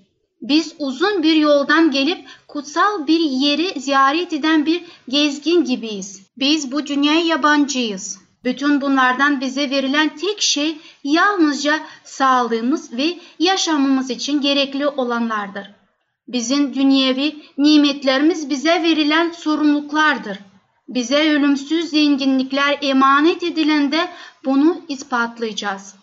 Biz 0.43 0.75
uzun 0.79 1.23
bir 1.23 1.35
yoldan 1.35 1.91
gelip 1.91 2.29
kutsal 2.49 3.07
bir 3.07 3.21
yeri 3.21 3.81
ziyaret 3.81 4.33
eden 4.33 4.67
bir 4.67 4.85
gezgin 5.09 5.65
gibiyiz. 5.65 6.23
Biz 6.37 6.73
bu 6.73 6.87
dünyaya 6.87 7.21
yabancıyız. 7.21 8.19
Bütün 8.45 8.81
bunlardan 8.81 9.41
bize 9.41 9.71
verilen 9.71 10.17
tek 10.17 10.43
şey 10.43 10.79
yalnızca 11.05 11.81
sağlığımız 12.05 12.93
ve 12.93 13.19
yaşamımız 13.39 14.11
için 14.11 14.41
gerekli 14.41 14.89
olanlardır. 14.89 15.78
Bizim 16.29 16.75
dünyevi 16.75 17.43
nimetlerimiz 17.59 18.51
bize 18.51 18.83
verilen 18.83 19.31
sorumluluklardır. 19.31 20.39
Bize 20.89 21.33
ölümsüz 21.33 21.91
zenginlikler 21.91 22.79
emanet 22.83 23.43
edilende 23.43 24.09
bunu 24.45 24.81
ispatlayacağız. 24.89 25.95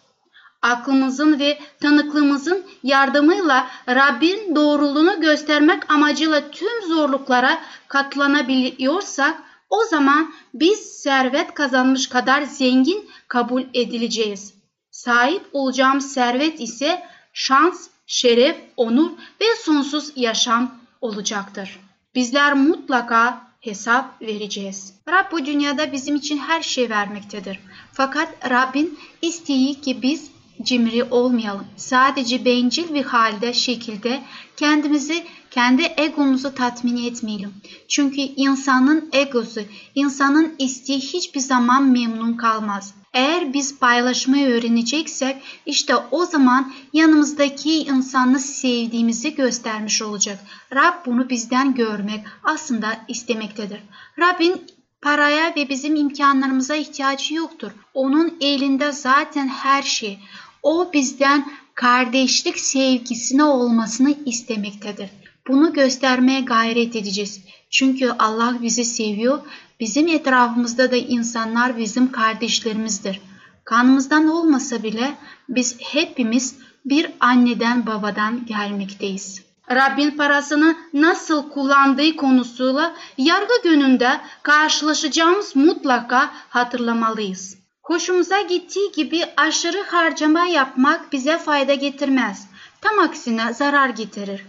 Aklımızın 0.62 1.39
ve 1.39 1.60
tanıklığımızın 1.82 2.65
yardımıyla 2.84 3.67
Rabbin 3.89 4.55
doğruluğunu 4.55 5.22
göstermek 5.22 5.91
amacıyla 5.91 6.51
tüm 6.51 6.82
zorluklara 6.88 7.62
katlanabiliyorsak 7.88 9.44
o 9.70 9.84
zaman 9.89 10.34
biz 10.53 10.79
servet 10.79 11.53
kazanmış 11.53 12.10
kadar 12.10 12.41
zengin 12.41 13.10
kabul 13.27 13.63
edileceğiz. 13.74 14.53
Sahip 14.91 15.41
olacağımız 15.53 16.13
servet 16.13 16.60
ise 16.62 17.03
şans 17.34 17.88
şeref, 18.08 18.58
onur 18.78 19.12
ve 19.42 19.46
sonsuz 19.64 20.12
yaşam 20.16 20.76
olacaktır. 21.02 21.80
Bizler 22.16 22.54
mutlaka 22.54 23.48
hesap 23.60 24.22
vereceğiz. 24.22 24.94
Rab 25.10 25.32
bu 25.32 25.46
dünyada 25.46 25.92
bizim 25.92 26.16
için 26.16 26.38
her 26.38 26.62
şey 26.62 26.90
vermektedir. 26.90 27.60
Fakat 27.94 28.50
Rabbin 28.50 29.00
isteği 29.22 29.82
ki 29.82 30.02
biz 30.02 30.35
cimri 30.64 31.04
olmayalım. 31.04 31.66
Sadece 31.78 32.46
bencil 32.46 32.94
bir 32.94 33.04
halde 33.04 33.54
şekilde 33.54 34.22
kendimizi 34.58 35.24
kendi 35.52 35.94
egomuzu 35.98 36.56
tatmin 36.56 37.06
etmeyelim. 37.06 37.54
Çünkü 37.88 38.22
insanın 38.22 39.10
egosu, 39.14 39.62
insanın 39.96 40.56
isteği 40.60 41.00
hiçbir 41.00 41.40
zaman 41.40 41.84
memnun 41.84 42.34
kalmaz. 42.34 42.94
Eğer 43.14 43.54
biz 43.54 43.80
paylaşmayı 43.80 44.48
öğreneceksek 44.48 45.38
işte 45.66 45.96
o 46.12 46.26
zaman 46.26 46.74
yanımızdaki 46.94 47.78
insanı 47.78 48.40
sevdiğimizi 48.40 49.36
göstermiş 49.36 50.02
olacak. 50.02 50.40
Rab 50.74 51.06
bunu 51.06 51.30
bizden 51.30 51.76
görmek 51.76 52.26
aslında 52.44 52.98
istemektedir. 53.08 53.80
Rabbin 54.20 54.62
paraya 55.02 55.56
ve 55.56 55.70
bizim 55.70 55.96
imkanlarımıza 55.96 56.76
ihtiyacı 56.76 57.34
yoktur. 57.34 57.72
Onun 57.94 58.38
elinde 58.42 58.92
zaten 58.92 59.48
her 59.48 59.84
şey. 59.84 60.20
O 60.65 60.93
bizden 60.93 61.45
kardeşlik 61.75 62.60
sevgisine 62.60 63.43
olmasını 63.43 64.13
istemektedir. 64.25 65.10
Bunu 65.48 65.74
göstermeye 65.74 66.41
gayret 66.41 66.95
edeceğiz. 66.95 67.41
Çünkü 67.69 68.10
Allah 68.19 68.57
bizi 68.62 68.86
seviyor 68.86 69.39
Bizim 69.79 70.07
etrafımızda 70.07 70.91
da 70.91 70.95
insanlar 70.95 71.77
bizim 71.77 72.12
kardeşlerimizdir. 72.12 73.22
Kanımızdan 73.65 74.27
olmasa 74.27 74.84
bile 74.84 75.17
biz 75.50 75.77
hepimiz 75.79 76.55
bir 76.86 77.12
anneden 77.19 77.86
babadan 77.86 78.45
gelmekteyiz. 78.45 79.41
Rabbin 79.72 80.12
parasını 80.12 80.75
nasıl 80.93 81.50
kullandığı 81.50 82.15
konusuyla 82.15 82.95
yargı 83.17 83.53
gününde 83.63 84.22
karşılaşacağımız 84.43 85.55
mutlaka 85.55 86.31
hatırlamalıyız. 86.50 87.64
Hoşumuza 87.86 88.42
gittiği 88.42 88.92
gibi 88.92 89.24
aşırı 89.38 89.82
harcama 89.82 90.46
yapmak 90.46 91.12
bize 91.12 91.38
fayda 91.38 91.74
getirmez. 91.74 92.48
Tam 92.82 93.00
aksine 93.00 93.54
zarar 93.54 93.89
getirir 93.89 94.46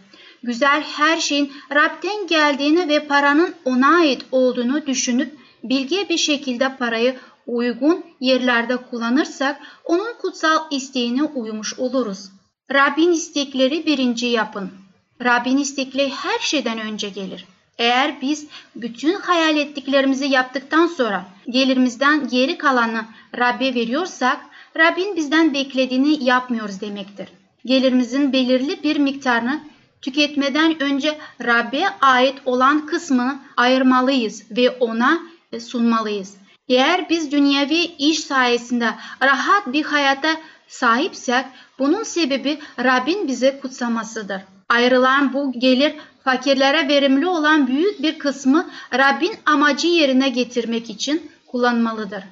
güzel 0.46 0.82
her 0.82 1.20
şeyin 1.20 1.52
Rab'den 1.74 2.26
geldiğini 2.26 2.88
ve 2.88 3.06
paranın 3.06 3.54
ona 3.64 3.96
ait 3.96 4.24
olduğunu 4.32 4.86
düşünüp 4.86 5.38
bilge 5.64 6.08
bir 6.08 6.18
şekilde 6.18 6.76
parayı 6.76 7.16
uygun 7.46 8.04
yerlerde 8.20 8.76
kullanırsak 8.76 9.60
onun 9.84 10.14
kutsal 10.20 10.58
isteğine 10.70 11.22
uymuş 11.22 11.78
oluruz. 11.78 12.30
Rabbin 12.72 13.12
istekleri 13.12 13.86
birinci 13.86 14.26
yapın. 14.26 14.70
Rabbin 15.24 15.58
istekleri 15.58 16.10
her 16.10 16.38
şeyden 16.38 16.78
önce 16.78 17.08
gelir. 17.08 17.44
Eğer 17.78 18.20
biz 18.22 18.46
bütün 18.76 19.12
hayal 19.12 19.56
ettiklerimizi 19.56 20.26
yaptıktan 20.26 20.86
sonra 20.86 21.24
gelirimizden 21.48 22.28
geri 22.28 22.58
kalanı 22.58 23.04
Rab'be 23.38 23.74
veriyorsak 23.74 24.40
Rabbin 24.78 25.16
bizden 25.16 25.54
beklediğini 25.54 26.24
yapmıyoruz 26.24 26.80
demektir. 26.80 27.28
Gelirimizin 27.64 28.32
belirli 28.32 28.82
bir 28.82 28.96
miktarını 28.96 29.60
tüketmeden 30.02 30.82
önce 30.82 31.18
Rab'be 31.44 31.84
ait 32.00 32.34
olan 32.44 32.86
kısmını 32.86 33.38
ayırmalıyız 33.56 34.50
ve 34.50 34.70
ona 34.70 35.20
sunmalıyız. 35.60 36.36
Eğer 36.68 37.08
biz 37.10 37.32
dünyevi 37.32 37.78
iş 37.98 38.20
sayesinde 38.20 38.90
rahat 39.22 39.72
bir 39.72 39.84
hayata 39.84 40.28
sahipsek 40.68 41.44
bunun 41.78 42.02
sebebi 42.02 42.58
Rabbin 42.84 43.28
bize 43.28 43.60
kutsamasıdır. 43.60 44.40
Ayrılan 44.68 45.32
bu 45.32 45.52
gelir 45.52 45.94
fakirlere 46.26 46.88
verimli 46.88 47.26
olan 47.26 47.66
büyük 47.66 48.02
bir 48.02 48.18
kısmı 48.18 48.70
Rabbin 48.94 49.34
amacı 49.46 49.86
yerine 49.86 50.28
getirmek 50.28 50.90
için 50.90 51.30
kullanmalıdır. 51.46 52.24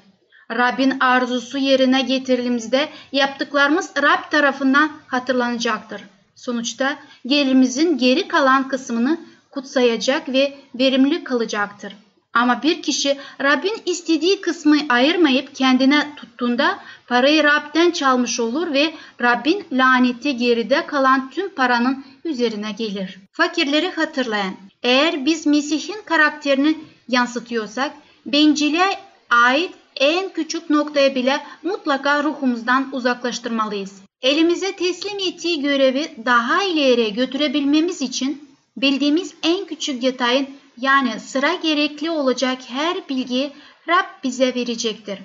Rabbin 0.50 0.96
arzusu 1.00 1.58
yerine 1.58 2.02
getirildiğimizde 2.02 2.88
yaptıklarımız 3.12 3.90
Rab 4.02 4.30
tarafından 4.30 4.90
hatırlanacaktır. 5.06 6.02
Sonuçta 6.34 6.96
gelirimizin 7.26 7.98
geri 7.98 8.28
kalan 8.28 8.68
kısmını 8.68 9.20
kutsayacak 9.50 10.28
ve 10.28 10.54
verimli 10.74 11.24
kalacaktır. 11.24 11.96
Ama 12.34 12.62
bir 12.62 12.82
kişi 12.82 13.18
Rabbin 13.42 13.82
istediği 13.86 14.40
kısmı 14.40 14.76
ayırmayıp 14.88 15.54
kendine 15.54 16.14
tuttuğunda 16.16 16.78
parayı 17.06 17.44
Rab'den 17.44 17.90
çalmış 17.90 18.40
olur 18.40 18.72
ve 18.72 18.94
Rabbin 19.22 19.64
laneti 19.72 20.36
geride 20.36 20.86
kalan 20.86 21.30
tüm 21.30 21.54
paranın 21.54 22.04
üzerine 22.24 22.72
gelir. 22.72 23.18
Fakirleri 23.32 23.90
hatırlayan, 23.90 24.54
eğer 24.82 25.26
biz 25.26 25.46
Mesih'in 25.46 26.02
karakterini 26.04 26.78
yansıtıyorsak, 27.08 27.92
bencile 28.26 28.84
ait 29.30 29.70
en 29.96 30.28
küçük 30.28 30.70
noktaya 30.70 31.14
bile 31.14 31.40
mutlaka 31.62 32.24
ruhumuzdan 32.24 32.88
uzaklaştırmalıyız. 32.92 34.02
Elimize 34.22 34.76
teslim 34.76 35.18
ettiği 35.18 35.62
görevi 35.62 36.10
daha 36.24 36.62
ileriye 36.62 37.08
götürebilmemiz 37.08 38.02
için 38.02 38.48
bildiğimiz 38.76 39.34
en 39.42 39.64
küçük 39.64 40.02
detayın 40.02 40.48
yani 40.80 41.20
sıra 41.20 41.54
gerekli 41.54 42.10
olacak 42.10 42.58
her 42.68 43.08
bilgiyi 43.08 43.52
Rab 43.88 44.24
bize 44.24 44.54
verecektir. 44.54 45.18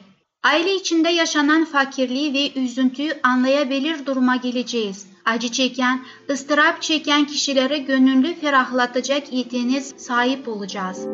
Aile 0.44 0.76
içinde 0.76 1.10
yaşanan 1.10 1.66
fakirliği 1.66 2.34
ve 2.34 2.60
üzüntüyü 2.60 3.14
anlayabilir 3.24 4.06
duruma 4.06 4.36
geleceğiz. 4.36 5.08
Acı 5.26 5.52
çeken, 5.52 6.02
ıstırap 6.30 6.82
çeken 6.82 7.26
kişilere 7.26 7.78
gönüllü 7.78 8.36
ferahlatacak 8.36 9.34
yeteneğe 9.34 9.82
sahip 9.82 10.48
olacağız 10.48 11.08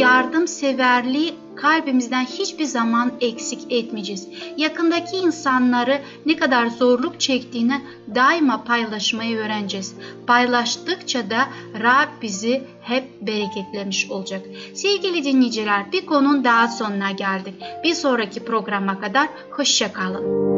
yardımseverliği 0.00 1.34
kalbimizden 1.62 2.24
hiçbir 2.24 2.64
zaman 2.64 3.12
eksik 3.20 3.72
etmeyeceğiz. 3.72 4.28
Yakındaki 4.56 5.16
insanları 5.16 6.00
ne 6.26 6.36
kadar 6.36 6.66
zorluk 6.66 7.20
çektiğini 7.20 7.80
daima 8.14 8.64
paylaşmayı 8.64 9.36
öğreneceğiz. 9.36 9.94
Paylaştıkça 10.26 11.30
da 11.30 11.40
Rab 11.82 12.22
bizi 12.22 12.62
hep 12.82 13.04
bereketlemiş 13.20 14.10
olacak. 14.10 14.42
Sevgili 14.74 15.24
dinleyiciler 15.24 15.92
bir 15.92 16.06
konun 16.06 16.44
daha 16.44 16.68
sonuna 16.68 17.10
geldik. 17.10 17.54
Bir 17.84 17.94
sonraki 17.94 18.44
programa 18.44 19.00
kadar 19.00 19.28
hoşçakalın. 19.50 20.50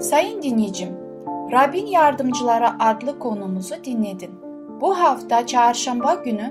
Sayın 0.00 0.42
dinleyicim, 0.42 0.88
Rabbin 1.52 1.86
Yardımcıları 1.86 2.68
adlı 2.78 3.18
konumuzu 3.18 3.74
dinledin. 3.84 4.30
Bu 4.80 4.98
hafta 4.98 5.46
çarşamba 5.46 6.14
günü 6.14 6.50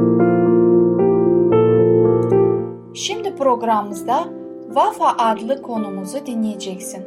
Şimdi 2.93 3.35
programımızda 3.35 4.27
Vafa 4.67 5.15
adlı 5.17 5.61
konumuzu 5.61 6.25
dinleyeceksin. 6.25 7.05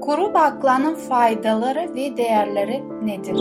Kuru 0.00 0.34
baklanın 0.34 0.94
faydaları 0.94 1.94
ve 1.94 2.16
değerleri 2.16 2.84
nedir? 3.06 3.36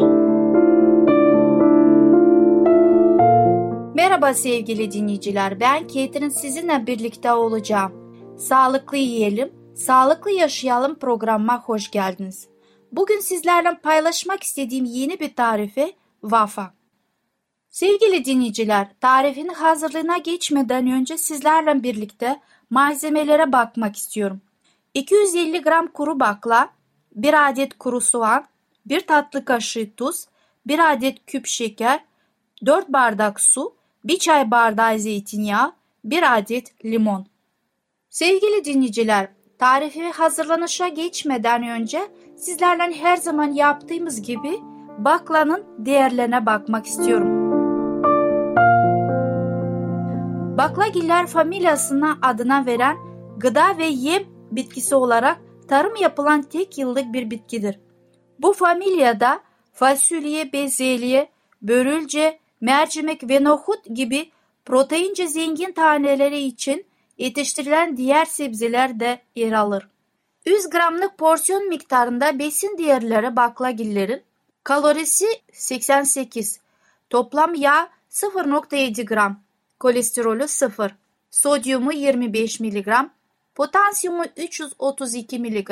Merhaba 3.95 4.33
sevgili 4.33 4.91
dinleyiciler. 4.91 5.59
Ben 5.59 5.87
Ketrin 5.87 6.29
sizinle 6.29 6.87
birlikte 6.87 7.33
olacağım. 7.33 7.91
Sağlıklı 8.37 8.97
yiyelim, 8.97 9.53
sağlıklı 9.75 10.31
yaşayalım 10.31 10.95
programıma 10.95 11.63
hoş 11.63 11.91
geldiniz. 11.91 12.47
Bugün 12.91 13.19
sizlerle 13.19 13.77
paylaşmak 13.83 14.43
istediğim 14.43 14.85
yeni 14.85 15.19
bir 15.19 15.35
tarife 15.35 15.91
Vafa. 16.23 16.76
Sevgili 17.69 18.25
dinleyiciler, 18.25 18.87
tarifin 19.01 19.47
hazırlığına 19.47 20.17
geçmeden 20.17 20.87
önce 20.87 21.17
sizlerle 21.17 21.83
birlikte 21.83 22.39
malzemelere 22.69 23.51
bakmak 23.51 23.95
istiyorum. 23.95 24.41
250 24.93 25.61
gram 25.61 25.87
kuru 25.87 26.19
bakla, 26.19 26.69
1 27.15 27.49
adet 27.49 27.77
kuru 27.77 28.01
soğan, 28.01 28.45
1 28.85 29.01
tatlı 29.01 29.45
kaşığı 29.45 29.95
tuz, 29.97 30.25
1 30.67 30.91
adet 30.93 31.25
küp 31.25 31.47
şeker, 31.47 32.03
4 32.65 32.89
bardak 32.89 33.39
su, 33.39 33.75
1 34.03 34.19
çay 34.19 34.51
bardağı 34.51 34.99
zeytinyağı, 34.99 35.73
1 36.03 36.37
adet 36.37 36.85
limon. 36.85 37.27
Sevgili 38.09 38.65
dinleyiciler, 38.65 39.27
tarifi 39.59 40.09
hazırlanışa 40.09 40.87
geçmeden 40.87 41.67
önce 41.67 42.07
sizlerle 42.37 42.93
her 42.93 43.17
zaman 43.17 43.53
yaptığımız 43.53 44.21
gibi 44.21 44.59
baklanın 44.97 45.65
değerlerine 45.85 46.45
bakmak 46.45 46.85
istiyorum. 46.85 47.36
Baklagiller 50.57 51.27
familyasına 51.27 52.17
adına 52.21 52.65
veren 52.65 52.97
gıda 53.37 53.77
ve 53.77 53.85
yem 53.85 54.23
bitkisi 54.51 54.95
olarak 54.95 55.37
tarım 55.67 55.95
yapılan 55.95 56.41
tek 56.41 56.77
yıllık 56.77 57.13
bir 57.13 57.31
bitkidir. 57.31 57.79
Bu 58.39 58.53
familyada 58.53 59.39
fasulye, 59.73 60.53
bezelye, 60.53 61.29
börülce, 61.61 62.39
mercimek 62.61 63.29
ve 63.29 63.43
nohut 63.43 63.95
gibi 63.95 64.31
proteince 64.65 65.27
zengin 65.27 65.71
taneleri 65.71 66.39
için 66.39 66.85
yetiştirilen 67.17 67.97
diğer 67.97 68.25
sebzeler 68.25 68.99
de 68.99 69.21
yer 69.35 69.51
alır. 69.51 69.87
100 70.45 70.69
gramlık 70.69 71.17
porsiyon 71.17 71.69
miktarında 71.69 72.39
besin 72.39 72.77
değerleri 72.77 73.35
baklagillerin 73.35 74.23
kalorisi 74.63 75.25
88, 75.51 76.59
toplam 77.09 77.55
yağ 77.55 77.89
0.7 78.09 79.05
gram, 79.05 79.46
kolesterolü 79.79 80.47
0, 80.47 80.95
sodyumu 81.31 81.93
25 81.93 82.59
mg, 82.59 82.87
potasyumu 83.55 84.23
332 84.37 85.39
mg, 85.39 85.71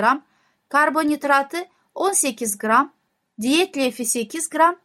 karbonhidratı 0.69 1.57
18 1.95 2.57
gram, 2.57 2.93
diyet 3.41 3.77
lifi 3.77 4.05
8 4.05 4.49
gram, 4.49 4.75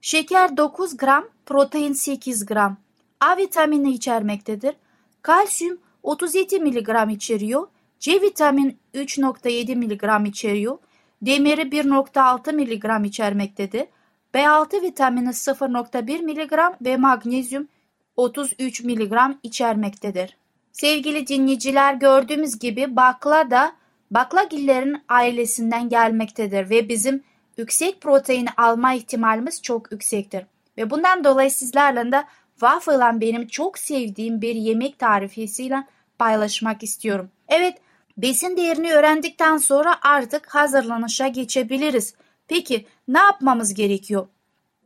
şeker 0.00 0.56
9 0.56 0.96
gram, 0.96 1.28
protein 1.46 1.92
8 1.92 2.46
gram. 2.46 2.76
A 3.20 3.36
vitamini 3.36 3.92
içermektedir. 3.92 4.74
Kalsiyum 5.22 5.78
37 6.02 6.60
mg 6.60 7.10
içeriyor. 7.10 7.68
C 8.00 8.22
vitamin 8.22 8.78
3.7 8.94 9.76
mg 9.76 10.28
içeriyor. 10.28 10.78
Demiri 11.22 11.60
1.6 11.62 12.52
mg 12.52 13.06
içermektedir. 13.06 13.86
B6 14.34 14.82
vitamini 14.82 15.28
0.1 15.28 16.22
mg 16.22 16.84
ve 16.84 16.96
magnezyum 16.96 17.68
33 18.16 18.84
mg 18.84 19.14
içermektedir. 19.42 20.36
Sevgili 20.72 21.26
dinleyiciler 21.26 21.94
gördüğümüz 21.94 22.58
gibi 22.58 22.96
bakla 22.96 23.50
da 23.50 23.72
baklagillerin 24.10 25.02
ailesinden 25.08 25.88
gelmektedir 25.88 26.70
ve 26.70 26.88
bizim 26.88 27.22
yüksek 27.56 28.00
protein 28.00 28.48
alma 28.56 28.94
ihtimalimiz 28.94 29.62
çok 29.62 29.92
yüksektir. 29.92 30.46
Ve 30.78 30.90
bundan 30.90 31.24
dolayı 31.24 31.50
sizlerle 31.50 32.12
de 32.12 32.24
waffle'la 32.60 33.20
benim 33.20 33.46
çok 33.46 33.78
sevdiğim 33.78 34.42
bir 34.42 34.54
yemek 34.54 34.98
tarifesiyle 34.98 35.84
paylaşmak 36.18 36.82
istiyorum. 36.82 37.30
Evet 37.48 37.78
besin 38.16 38.56
değerini 38.56 38.92
öğrendikten 38.92 39.56
sonra 39.56 39.96
artık 40.02 40.54
hazırlanışa 40.54 41.28
geçebiliriz. 41.28 42.14
Peki 42.48 42.86
ne 43.08 43.18
yapmamız 43.18 43.74
gerekiyor? 43.74 44.26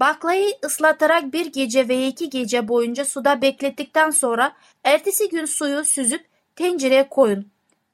Baklayı 0.01 0.55
ıslatarak 0.65 1.33
bir 1.33 1.47
gece 1.47 1.89
ve 1.89 2.07
iki 2.07 2.31
gece 2.31 2.69
boyunca 2.69 3.05
suda 3.05 3.43
beklettikten 3.43 4.11
sonra 4.11 4.53
ertesi 4.85 5.29
gün 5.29 5.45
suyu 5.45 5.85
süzüp 5.85 6.27
tencereye 6.57 7.09
koyun. 7.09 7.49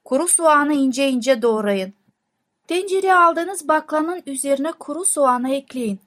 Kuru 0.05 0.27
soğanı 0.27 0.73
ince 0.73 1.09
ince 1.09 1.41
doğrayın. 1.41 1.93
Tencereye 2.67 3.15
aldığınız 3.15 3.67
baklanın 3.67 4.23
üzerine 4.25 4.71
kuru 4.71 5.05
soğanı 5.05 5.53
ekleyin. 5.53 5.99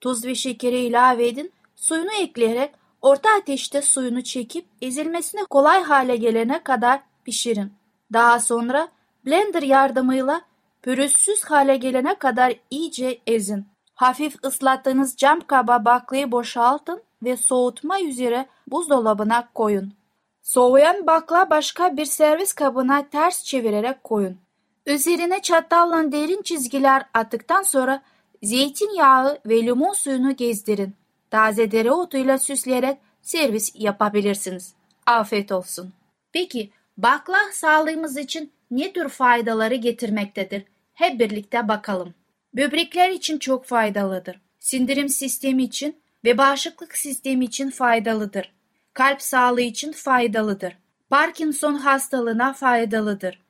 Tuz 0.00 0.24
ve 0.24 0.34
şekeri 0.34 0.80
ilave 0.80 1.28
edin. 1.28 1.52
Suyunu 1.76 2.12
ekleyerek 2.12 2.74
orta 3.02 3.30
ateşte 3.30 3.82
suyunu 3.82 4.22
çekip 4.22 4.66
ezilmesine 4.82 5.44
kolay 5.44 5.82
hale 5.82 6.16
gelene 6.16 6.62
kadar 6.62 7.00
pişirin. 7.24 7.72
Daha 8.12 8.40
sonra 8.40 8.88
blender 9.26 9.62
yardımıyla 9.62 10.40
pürüzsüz 10.82 11.44
hale 11.44 11.76
gelene 11.76 12.14
kadar 12.14 12.54
iyice 12.70 13.18
ezin. 13.26 13.73
Hafif 13.94 14.44
ıslattığınız 14.44 15.16
cam 15.16 15.40
kaba 15.40 15.84
baklayı 15.84 16.32
boşaltın 16.32 17.02
ve 17.22 17.36
soğutma 17.36 18.00
üzere 18.00 18.46
buzdolabına 18.66 19.48
koyun. 19.54 19.94
Soğuyan 20.42 21.06
bakla 21.06 21.50
başka 21.50 21.96
bir 21.96 22.04
servis 22.04 22.52
kabına 22.52 23.08
ters 23.08 23.44
çevirerek 23.44 24.04
koyun. 24.04 24.38
Üzerine 24.86 25.42
çatalla 25.42 26.12
derin 26.12 26.42
çizgiler 26.42 27.02
attıktan 27.14 27.62
sonra 27.62 28.02
zeytinyağı 28.42 29.38
ve 29.46 29.62
limon 29.62 29.92
suyunu 29.92 30.36
gezdirin. 30.36 30.94
Taze 31.30 31.70
dereotuyla 31.70 32.38
süsleyerek 32.38 32.98
servis 33.22 33.72
yapabilirsiniz. 33.74 34.74
Afiyet 35.06 35.52
olsun. 35.52 35.92
Peki 36.32 36.70
bakla 36.98 37.38
sağlığımız 37.52 38.16
için 38.16 38.52
ne 38.70 38.92
tür 38.92 39.08
faydaları 39.08 39.74
getirmektedir? 39.74 40.64
Hep 40.94 41.20
birlikte 41.20 41.68
bakalım. 41.68 42.14
Böbrekler 42.56 43.10
için 43.10 43.38
çok 43.38 43.64
faydalıdır. 43.64 44.40
Sindirim 44.60 45.08
sistemi 45.08 45.62
için 45.62 46.02
ve 46.24 46.38
bağışıklık 46.38 46.96
sistemi 46.96 47.44
için 47.44 47.70
faydalıdır. 47.70 48.52
Kalp 48.94 49.22
sağlığı 49.22 49.60
için 49.60 49.92
faydalıdır. 49.92 50.78
Parkinson 51.10 51.74
hastalığına 51.74 52.52
faydalıdır. 52.52 53.40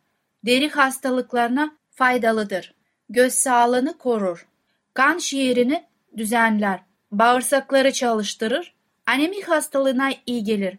Deri 0.47 0.69
hastalıklarına 0.69 1.77
faydalıdır. 1.91 2.75
Göz 3.09 3.35
sağlığını 3.35 3.99
korur. 3.99 4.47
Kan 4.95 5.19
şiirini 5.19 5.85
düzenler. 6.17 6.81
Bağırsakları 7.13 7.93
çalıştırır. 7.93 8.75
Anemik 9.07 9.49
hastalığına 9.49 10.11
iyi 10.27 10.45
gelir. 10.45 10.79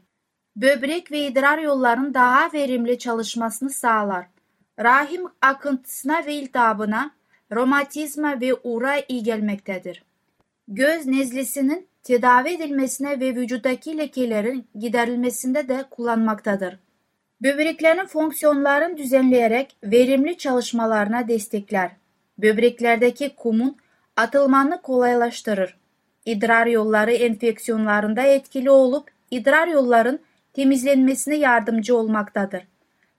Böbrek 0.56 1.12
ve 1.12 1.28
idrar 1.28 1.58
yollarının 1.58 2.14
daha 2.14 2.54
verimli 2.54 3.00
çalışmasını 3.00 3.70
sağlar. 3.70 4.28
Rahim 4.80 5.26
akıntısına 5.42 6.26
ve 6.26 6.34
iltihabına, 6.34 7.12
romatizma 7.56 8.41
ve 8.41 8.54
ura 8.54 8.96
iyi 9.08 9.24
gelmektedir. 9.24 10.04
Göz 10.68 11.06
nezlesinin 11.06 11.88
tedavi 12.04 12.50
edilmesine 12.50 13.20
ve 13.20 13.36
vücuttaki 13.36 13.98
lekelerin 13.98 14.68
giderilmesinde 14.80 15.68
de 15.68 15.86
kullanmaktadır. 15.89 16.80
Böbreklerin 17.41 18.06
fonksiyonlarını 18.06 18.98
düzenleyerek 18.98 19.76
verimli 19.84 20.38
çalışmalarına 20.38 21.28
destekler. 21.28 21.91
Böbreklerdeki 22.38 23.36
kumun 23.36 23.78
atılmanı 24.15 24.82
kolaylaştırır. 24.82 25.78
İdrar 26.26 26.68
yolları 26.68 27.12
enfeksiyonlarında 27.12 28.22
etkili 28.22 28.70
olup 28.70 29.12
idrar 29.32 29.68
yolların 29.68 30.20
temizlenmesine 30.54 31.36
yardımcı 31.36 31.98
olmaktadır. 31.98 32.68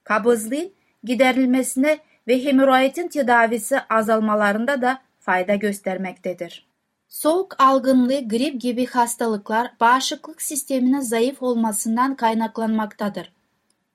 Kabızlığın 0.04 0.70
giderilmesine 1.04 1.98
ve 2.28 2.44
hemoroidin 2.44 3.08
tedavisi 3.08 3.80
azalmalarında 3.80 4.82
da 4.82 4.98
fayda 5.20 5.54
göstermektedir. 5.54 6.66
Soğuk 7.08 7.60
algınlığı, 7.62 8.28
grip 8.28 8.60
gibi 8.60 8.86
hastalıklar 8.86 9.72
bağışıklık 9.80 10.42
sisteminin 10.42 11.00
zayıf 11.00 11.42
olmasından 11.42 12.14
kaynaklanmaktadır. 12.14 13.32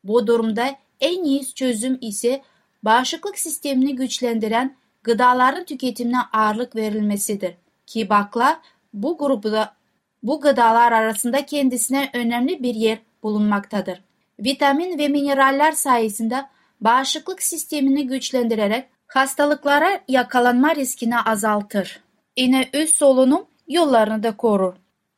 Bu 0.03 0.27
durumda 0.27 0.75
en 1.01 1.23
iyi 1.23 1.53
çözüm 1.53 1.97
ise 2.01 2.41
bağışıklık 2.83 3.39
sistemini 3.39 3.95
güçlendiren 3.95 4.75
gıdaların 5.03 5.65
tüketimine 5.65 6.19
ağırlık 6.33 6.75
verilmesidir. 6.75 7.53
Ki 7.87 8.09
bakla 8.09 8.61
bu 8.93 9.17
grupta 9.17 9.75
bu 10.23 10.41
gıdalar 10.41 10.91
arasında 10.91 11.45
kendisine 11.45 12.09
önemli 12.13 12.63
bir 12.63 12.75
yer 12.75 12.99
bulunmaktadır. 13.23 14.01
Vitamin 14.39 14.97
ve 14.97 15.07
mineraller 15.07 15.71
sayesinde 15.71 16.45
bağışıklık 16.81 17.43
sistemini 17.43 18.07
güçlendirerek 18.07 18.85
hastalıklara 19.07 19.99
yakalanma 20.07 20.75
riskini 20.75 21.19
azaltır. 21.19 21.99
Yine 22.37 22.69
üst 22.73 22.95
solunum 22.95 23.45
yollarını 23.67 24.23
da 24.23 24.37
korur. 24.37 24.73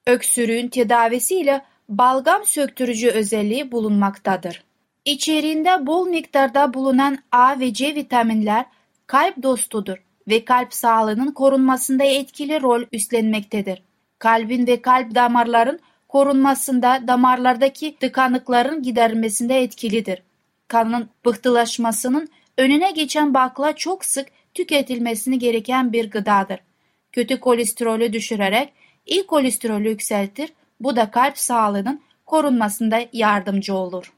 Öksürüğün 0.08 0.68
tedavisiyle 0.68 1.62
balgam 1.90 2.46
söktürücü 2.46 3.10
özelliği 3.10 3.72
bulunmaktadır. 3.72 4.64
İçeriğinde 5.06 5.88
bol 5.88 6.08
miktarda 6.08 6.74
bulunan 6.74 7.18
A 7.32 7.60
ve 7.60 7.74
C 7.74 7.96
vitaminler 7.96 8.66
kalp 9.08 9.44
dostudur 9.44 9.98
ve 10.28 10.46
kalp 10.46 10.74
sağlığının 10.74 11.32
korunmasında 11.32 12.04
etkili 12.04 12.62
rol 12.62 12.84
üstlenmektedir. 12.92 13.84
Kalbin 14.20 14.68
ve 14.68 14.82
kalp 14.82 15.16
damarların 15.16 15.80
korunmasında 16.08 17.08
damarlardaki 17.08 17.96
tıkanıkların 17.96 18.84
giderilmesinde 18.84 19.62
etkilidir. 19.62 20.24
Kanın 20.74 21.10
pıhtılaşmasının 21.24 22.30
önüne 22.58 22.92
geçen 22.92 23.34
bakla 23.34 23.76
çok 23.76 24.06
sık 24.06 24.28
tüketilmesini 24.54 25.40
gereken 25.40 25.94
bir 25.94 26.12
gıdadır. 26.12 26.60
Kötü 27.12 27.40
kolesterolü 27.40 28.14
düşürerek 28.14 28.74
iyi 29.06 29.28
kolesterolü 29.28 29.90
yükseltir. 29.90 30.54
Bu 30.80 30.96
da 30.96 31.12
kalp 31.12 31.38
sağlığının 31.38 32.02
korunmasında 32.26 33.00
yardımcı 33.14 33.74
olur. 33.74 34.14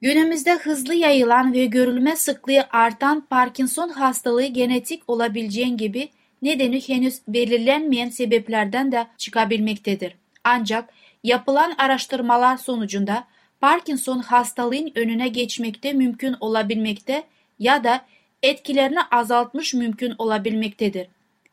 Günümüzde 0.00 0.54
hızlı 0.54 0.94
yayılan 0.94 1.52
ve 1.52 1.66
görülme 1.66 2.16
sıklığı 2.16 2.66
artan 2.70 3.26
Parkinson 3.30 3.88
hastalığı 3.88 4.46
genetik 4.46 5.02
olabileceğin 5.06 5.76
gibi 5.76 6.08
nedeni 6.42 6.88
henüz 6.88 7.20
belirlenmeyen 7.28 8.08
sebeplerden 8.08 8.92
de 8.92 9.06
çıkabilmektedir. 9.18 10.14
Ancak 10.44 10.88
yapılan 11.24 11.74
araştırmalar 11.78 12.56
sonucunda 12.56 13.24
Parkinson 13.60 14.18
hastalığın 14.18 14.92
önüne 14.94 15.28
geçmekte 15.28 15.92
mümkün 15.92 16.36
olabilmekte 16.40 17.22
ya 17.58 17.84
da 17.84 18.00
etkilerini 18.42 18.98
azaltmış 19.10 19.74
mümkün 19.74 20.14
olabilmektedir. 20.18 21.08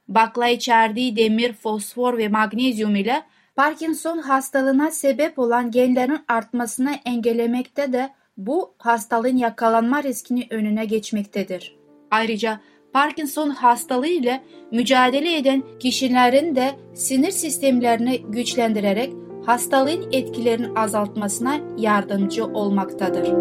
Bakla 0.08 0.48
içerdiği 0.48 1.16
demir, 1.16 1.54
fosfor 1.54 2.18
ve 2.18 2.28
magnezyum 2.28 2.96
ile 2.96 3.24
Parkinson 3.56 4.18
hastalığına 4.18 4.92
sebep 4.92 5.40
olan 5.40 5.72
genlerin 5.72 6.20
artmasını 6.28 6.96
engellemekte 7.06 7.94
de 7.94 8.10
bu 8.38 8.74
hastalığın 8.78 9.38
yakalanma 9.38 10.04
riskini 10.04 10.48
önüne 10.50 10.86
geçmektedir. 10.86 11.76
Ayrıca 12.12 12.60
Parkinson 12.94 13.50
hastalığı 13.50 14.08
ile 14.08 14.44
mücadele 14.72 15.38
eden 15.38 15.64
kişilerin 15.80 16.56
de 16.56 16.76
sinir 16.94 17.32
sistemlerini 17.32 18.22
güçlendirerek 18.22 19.14
hastalığın 19.48 20.06
etkilerini 20.12 20.80
azaltmasına 20.80 21.60
yardımcı 21.78 22.46
olmaktadır. 22.46 23.32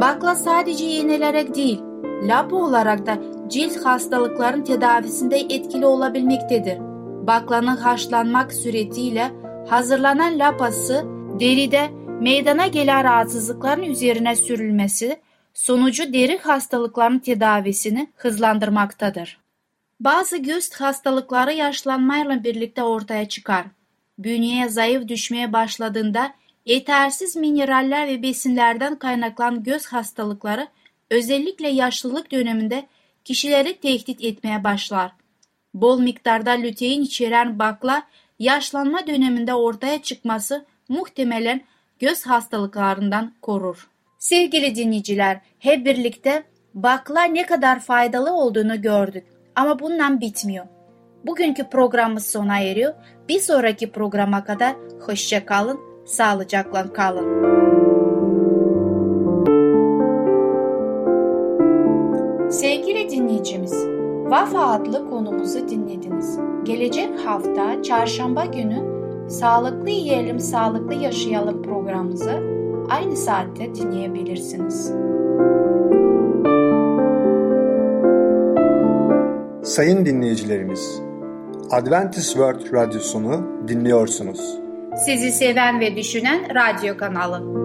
Bakla 0.00 0.34
sadece 0.34 0.84
yenilerek 0.84 1.54
değil, 1.54 1.80
lapa 2.22 2.56
olarak 2.56 3.06
da 3.06 3.18
cilt 3.48 3.84
hastalıkların 3.84 4.62
tedavisinde 4.62 5.38
etkili 5.38 5.86
olabilmektedir. 5.86 6.78
Baklanın 7.26 7.76
haşlanmak 7.76 8.52
suretiyle 8.52 9.30
hazırlanan 9.68 10.38
lapası 10.38 11.04
deride 11.40 11.90
meydana 12.20 12.66
gelen 12.66 13.04
rahatsızlıkların 13.04 13.82
üzerine 13.82 14.36
sürülmesi 14.36 15.20
sonucu 15.54 16.12
deri 16.12 16.38
hastalıklarının 16.38 17.18
tedavisini 17.18 18.10
hızlandırmaktadır. 18.16 19.49
Bazı 20.00 20.36
göz 20.36 20.72
hastalıkları 20.72 21.52
yaşlanmayla 21.52 22.44
birlikte 22.44 22.82
ortaya 22.82 23.28
çıkar. 23.28 23.66
Bünyeye 24.18 24.68
zayıf 24.68 25.08
düşmeye 25.08 25.52
başladığında 25.52 26.34
yetersiz 26.66 27.36
mineraller 27.36 28.08
ve 28.08 28.22
besinlerden 28.22 28.98
kaynaklanan 28.98 29.62
göz 29.62 29.86
hastalıkları 29.86 30.68
özellikle 31.10 31.68
yaşlılık 31.68 32.32
döneminde 32.32 32.86
kişileri 33.24 33.80
tehdit 33.80 34.24
etmeye 34.24 34.64
başlar. 34.64 35.12
Bol 35.74 36.00
miktarda 36.00 36.50
lütein 36.50 37.02
içeren 37.02 37.58
bakla 37.58 38.02
yaşlanma 38.38 39.06
döneminde 39.06 39.54
ortaya 39.54 40.02
çıkması 40.02 40.66
muhtemelen 40.88 41.60
göz 41.98 42.26
hastalıklarından 42.26 43.34
korur. 43.42 43.90
Sevgili 44.18 44.74
dinleyiciler, 44.74 45.40
hep 45.58 45.86
birlikte 45.86 46.42
bakla 46.74 47.24
ne 47.24 47.46
kadar 47.46 47.80
faydalı 47.80 48.32
olduğunu 48.32 48.82
gördük. 48.82 49.39
Ama 49.56 49.78
bundan 49.78 50.20
bitmiyor. 50.20 50.66
Bugünkü 51.26 51.68
programımız 51.70 52.26
sona 52.26 52.60
eriyor. 52.60 52.94
Bir 53.28 53.40
sonraki 53.40 53.92
programa 53.92 54.44
kadar 54.44 54.76
hoşça 55.06 55.46
kalın, 55.46 55.80
sağlıcakla 56.06 56.92
kalın. 56.92 57.40
Sevgili 62.50 63.10
dinleyicimiz, 63.10 63.86
Vafa 64.30 64.66
adlı 64.66 65.10
konumuzu 65.10 65.68
dinlediniz. 65.68 66.38
Gelecek 66.64 67.20
hafta 67.26 67.82
çarşamba 67.82 68.44
günü 68.44 69.00
Sağlıklı 69.30 69.90
Yiyelim 69.90 70.40
Sağlıklı 70.40 70.94
Yaşayalım 70.94 71.62
programımızı 71.62 72.40
aynı 72.90 73.16
saatte 73.16 73.74
dinleyebilirsiniz. 73.74 74.92
Sayın 79.64 80.06
dinleyicilerimiz, 80.06 81.00
Adventist 81.70 82.32
World 82.32 82.72
Radyosunu 82.72 83.48
dinliyorsunuz. 83.68 84.58
Sizi 85.06 85.32
seven 85.32 85.80
ve 85.80 85.96
düşünen 85.96 86.54
radyo 86.54 86.96
kanalı. 86.96 87.60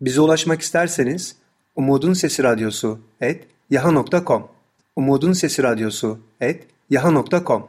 Bize 0.00 0.20
ulaşmak 0.20 0.60
isterseniz 0.60 1.36
Umutun 1.76 2.12
Sesi 2.12 2.42
Radyosu 2.42 2.98
et 3.20 3.44
yaha.com 3.70 4.48
Umutun 4.96 5.32
Sesi 5.32 5.62
Radyosu 5.62 6.18
et 6.40 6.66
yaha.com 6.90 7.68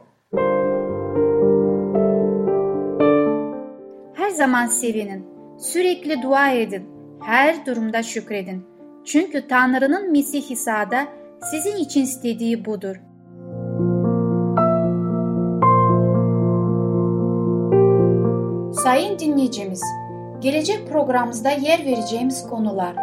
Her 4.14 4.30
zaman 4.30 4.66
sevinin, 4.66 5.26
sürekli 5.58 6.22
dua 6.22 6.50
edin, 6.50 6.84
her 7.22 7.66
durumda 7.66 8.02
şükredin. 8.02 8.70
Çünkü 9.04 9.48
Tanrı'nın 9.48 10.12
Mesih 10.12 10.50
İsa'da 10.50 11.06
sizin 11.50 11.76
için 11.76 12.02
istediği 12.02 12.64
budur. 12.64 12.96
Sayın 18.72 19.18
dinleyicimiz, 19.18 19.82
gelecek 20.40 20.88
programımızda 20.88 21.50
yer 21.50 21.84
vereceğimiz 21.86 22.46
konular 22.46 22.96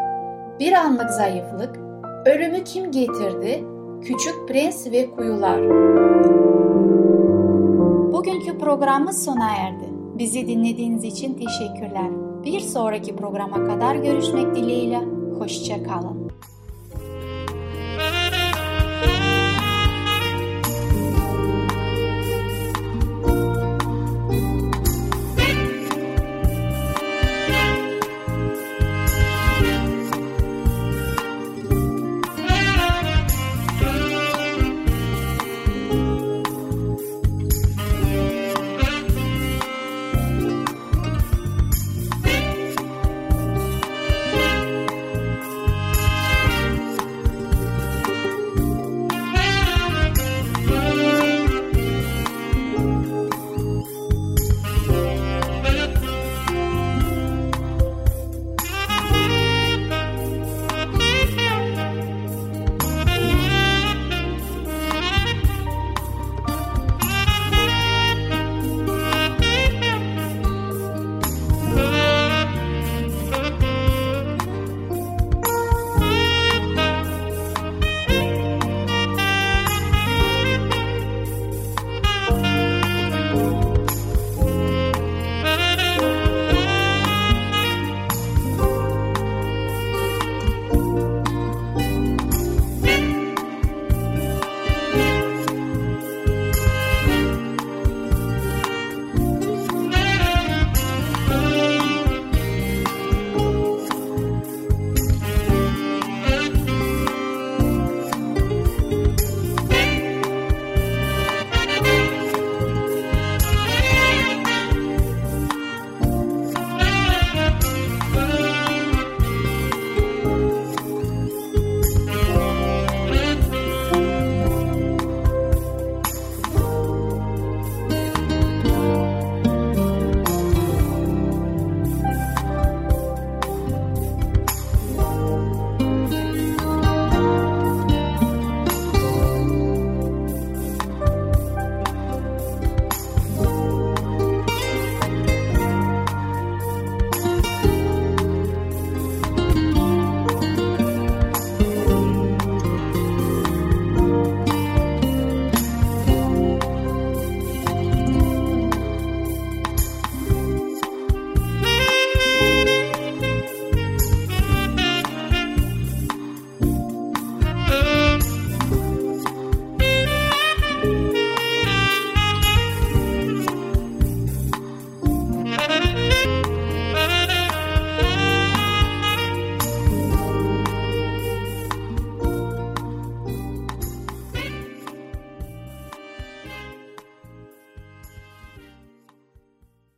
Bir 0.60 0.73
anlık 0.73 1.10
zayıflık, 1.10 1.79
ölümü 2.25 2.63
kim 2.63 2.91
getirdi, 2.91 3.63
küçük 4.01 4.47
prens 4.47 4.91
ve 4.91 5.12
kuyular. 5.12 5.62
Bugünkü 8.13 8.57
programımız 8.57 9.25
sona 9.25 9.49
erdi. 9.55 9.86
Bizi 10.17 10.47
dinlediğiniz 10.47 11.03
için 11.03 11.33
teşekkürler. 11.33 12.10
Bir 12.43 12.60
sonraki 12.60 13.15
programa 13.15 13.65
kadar 13.67 13.95
görüşmek 13.95 14.55
dileğiyle. 14.55 15.16
Hoşça 15.39 15.84
kalın. 15.84 16.32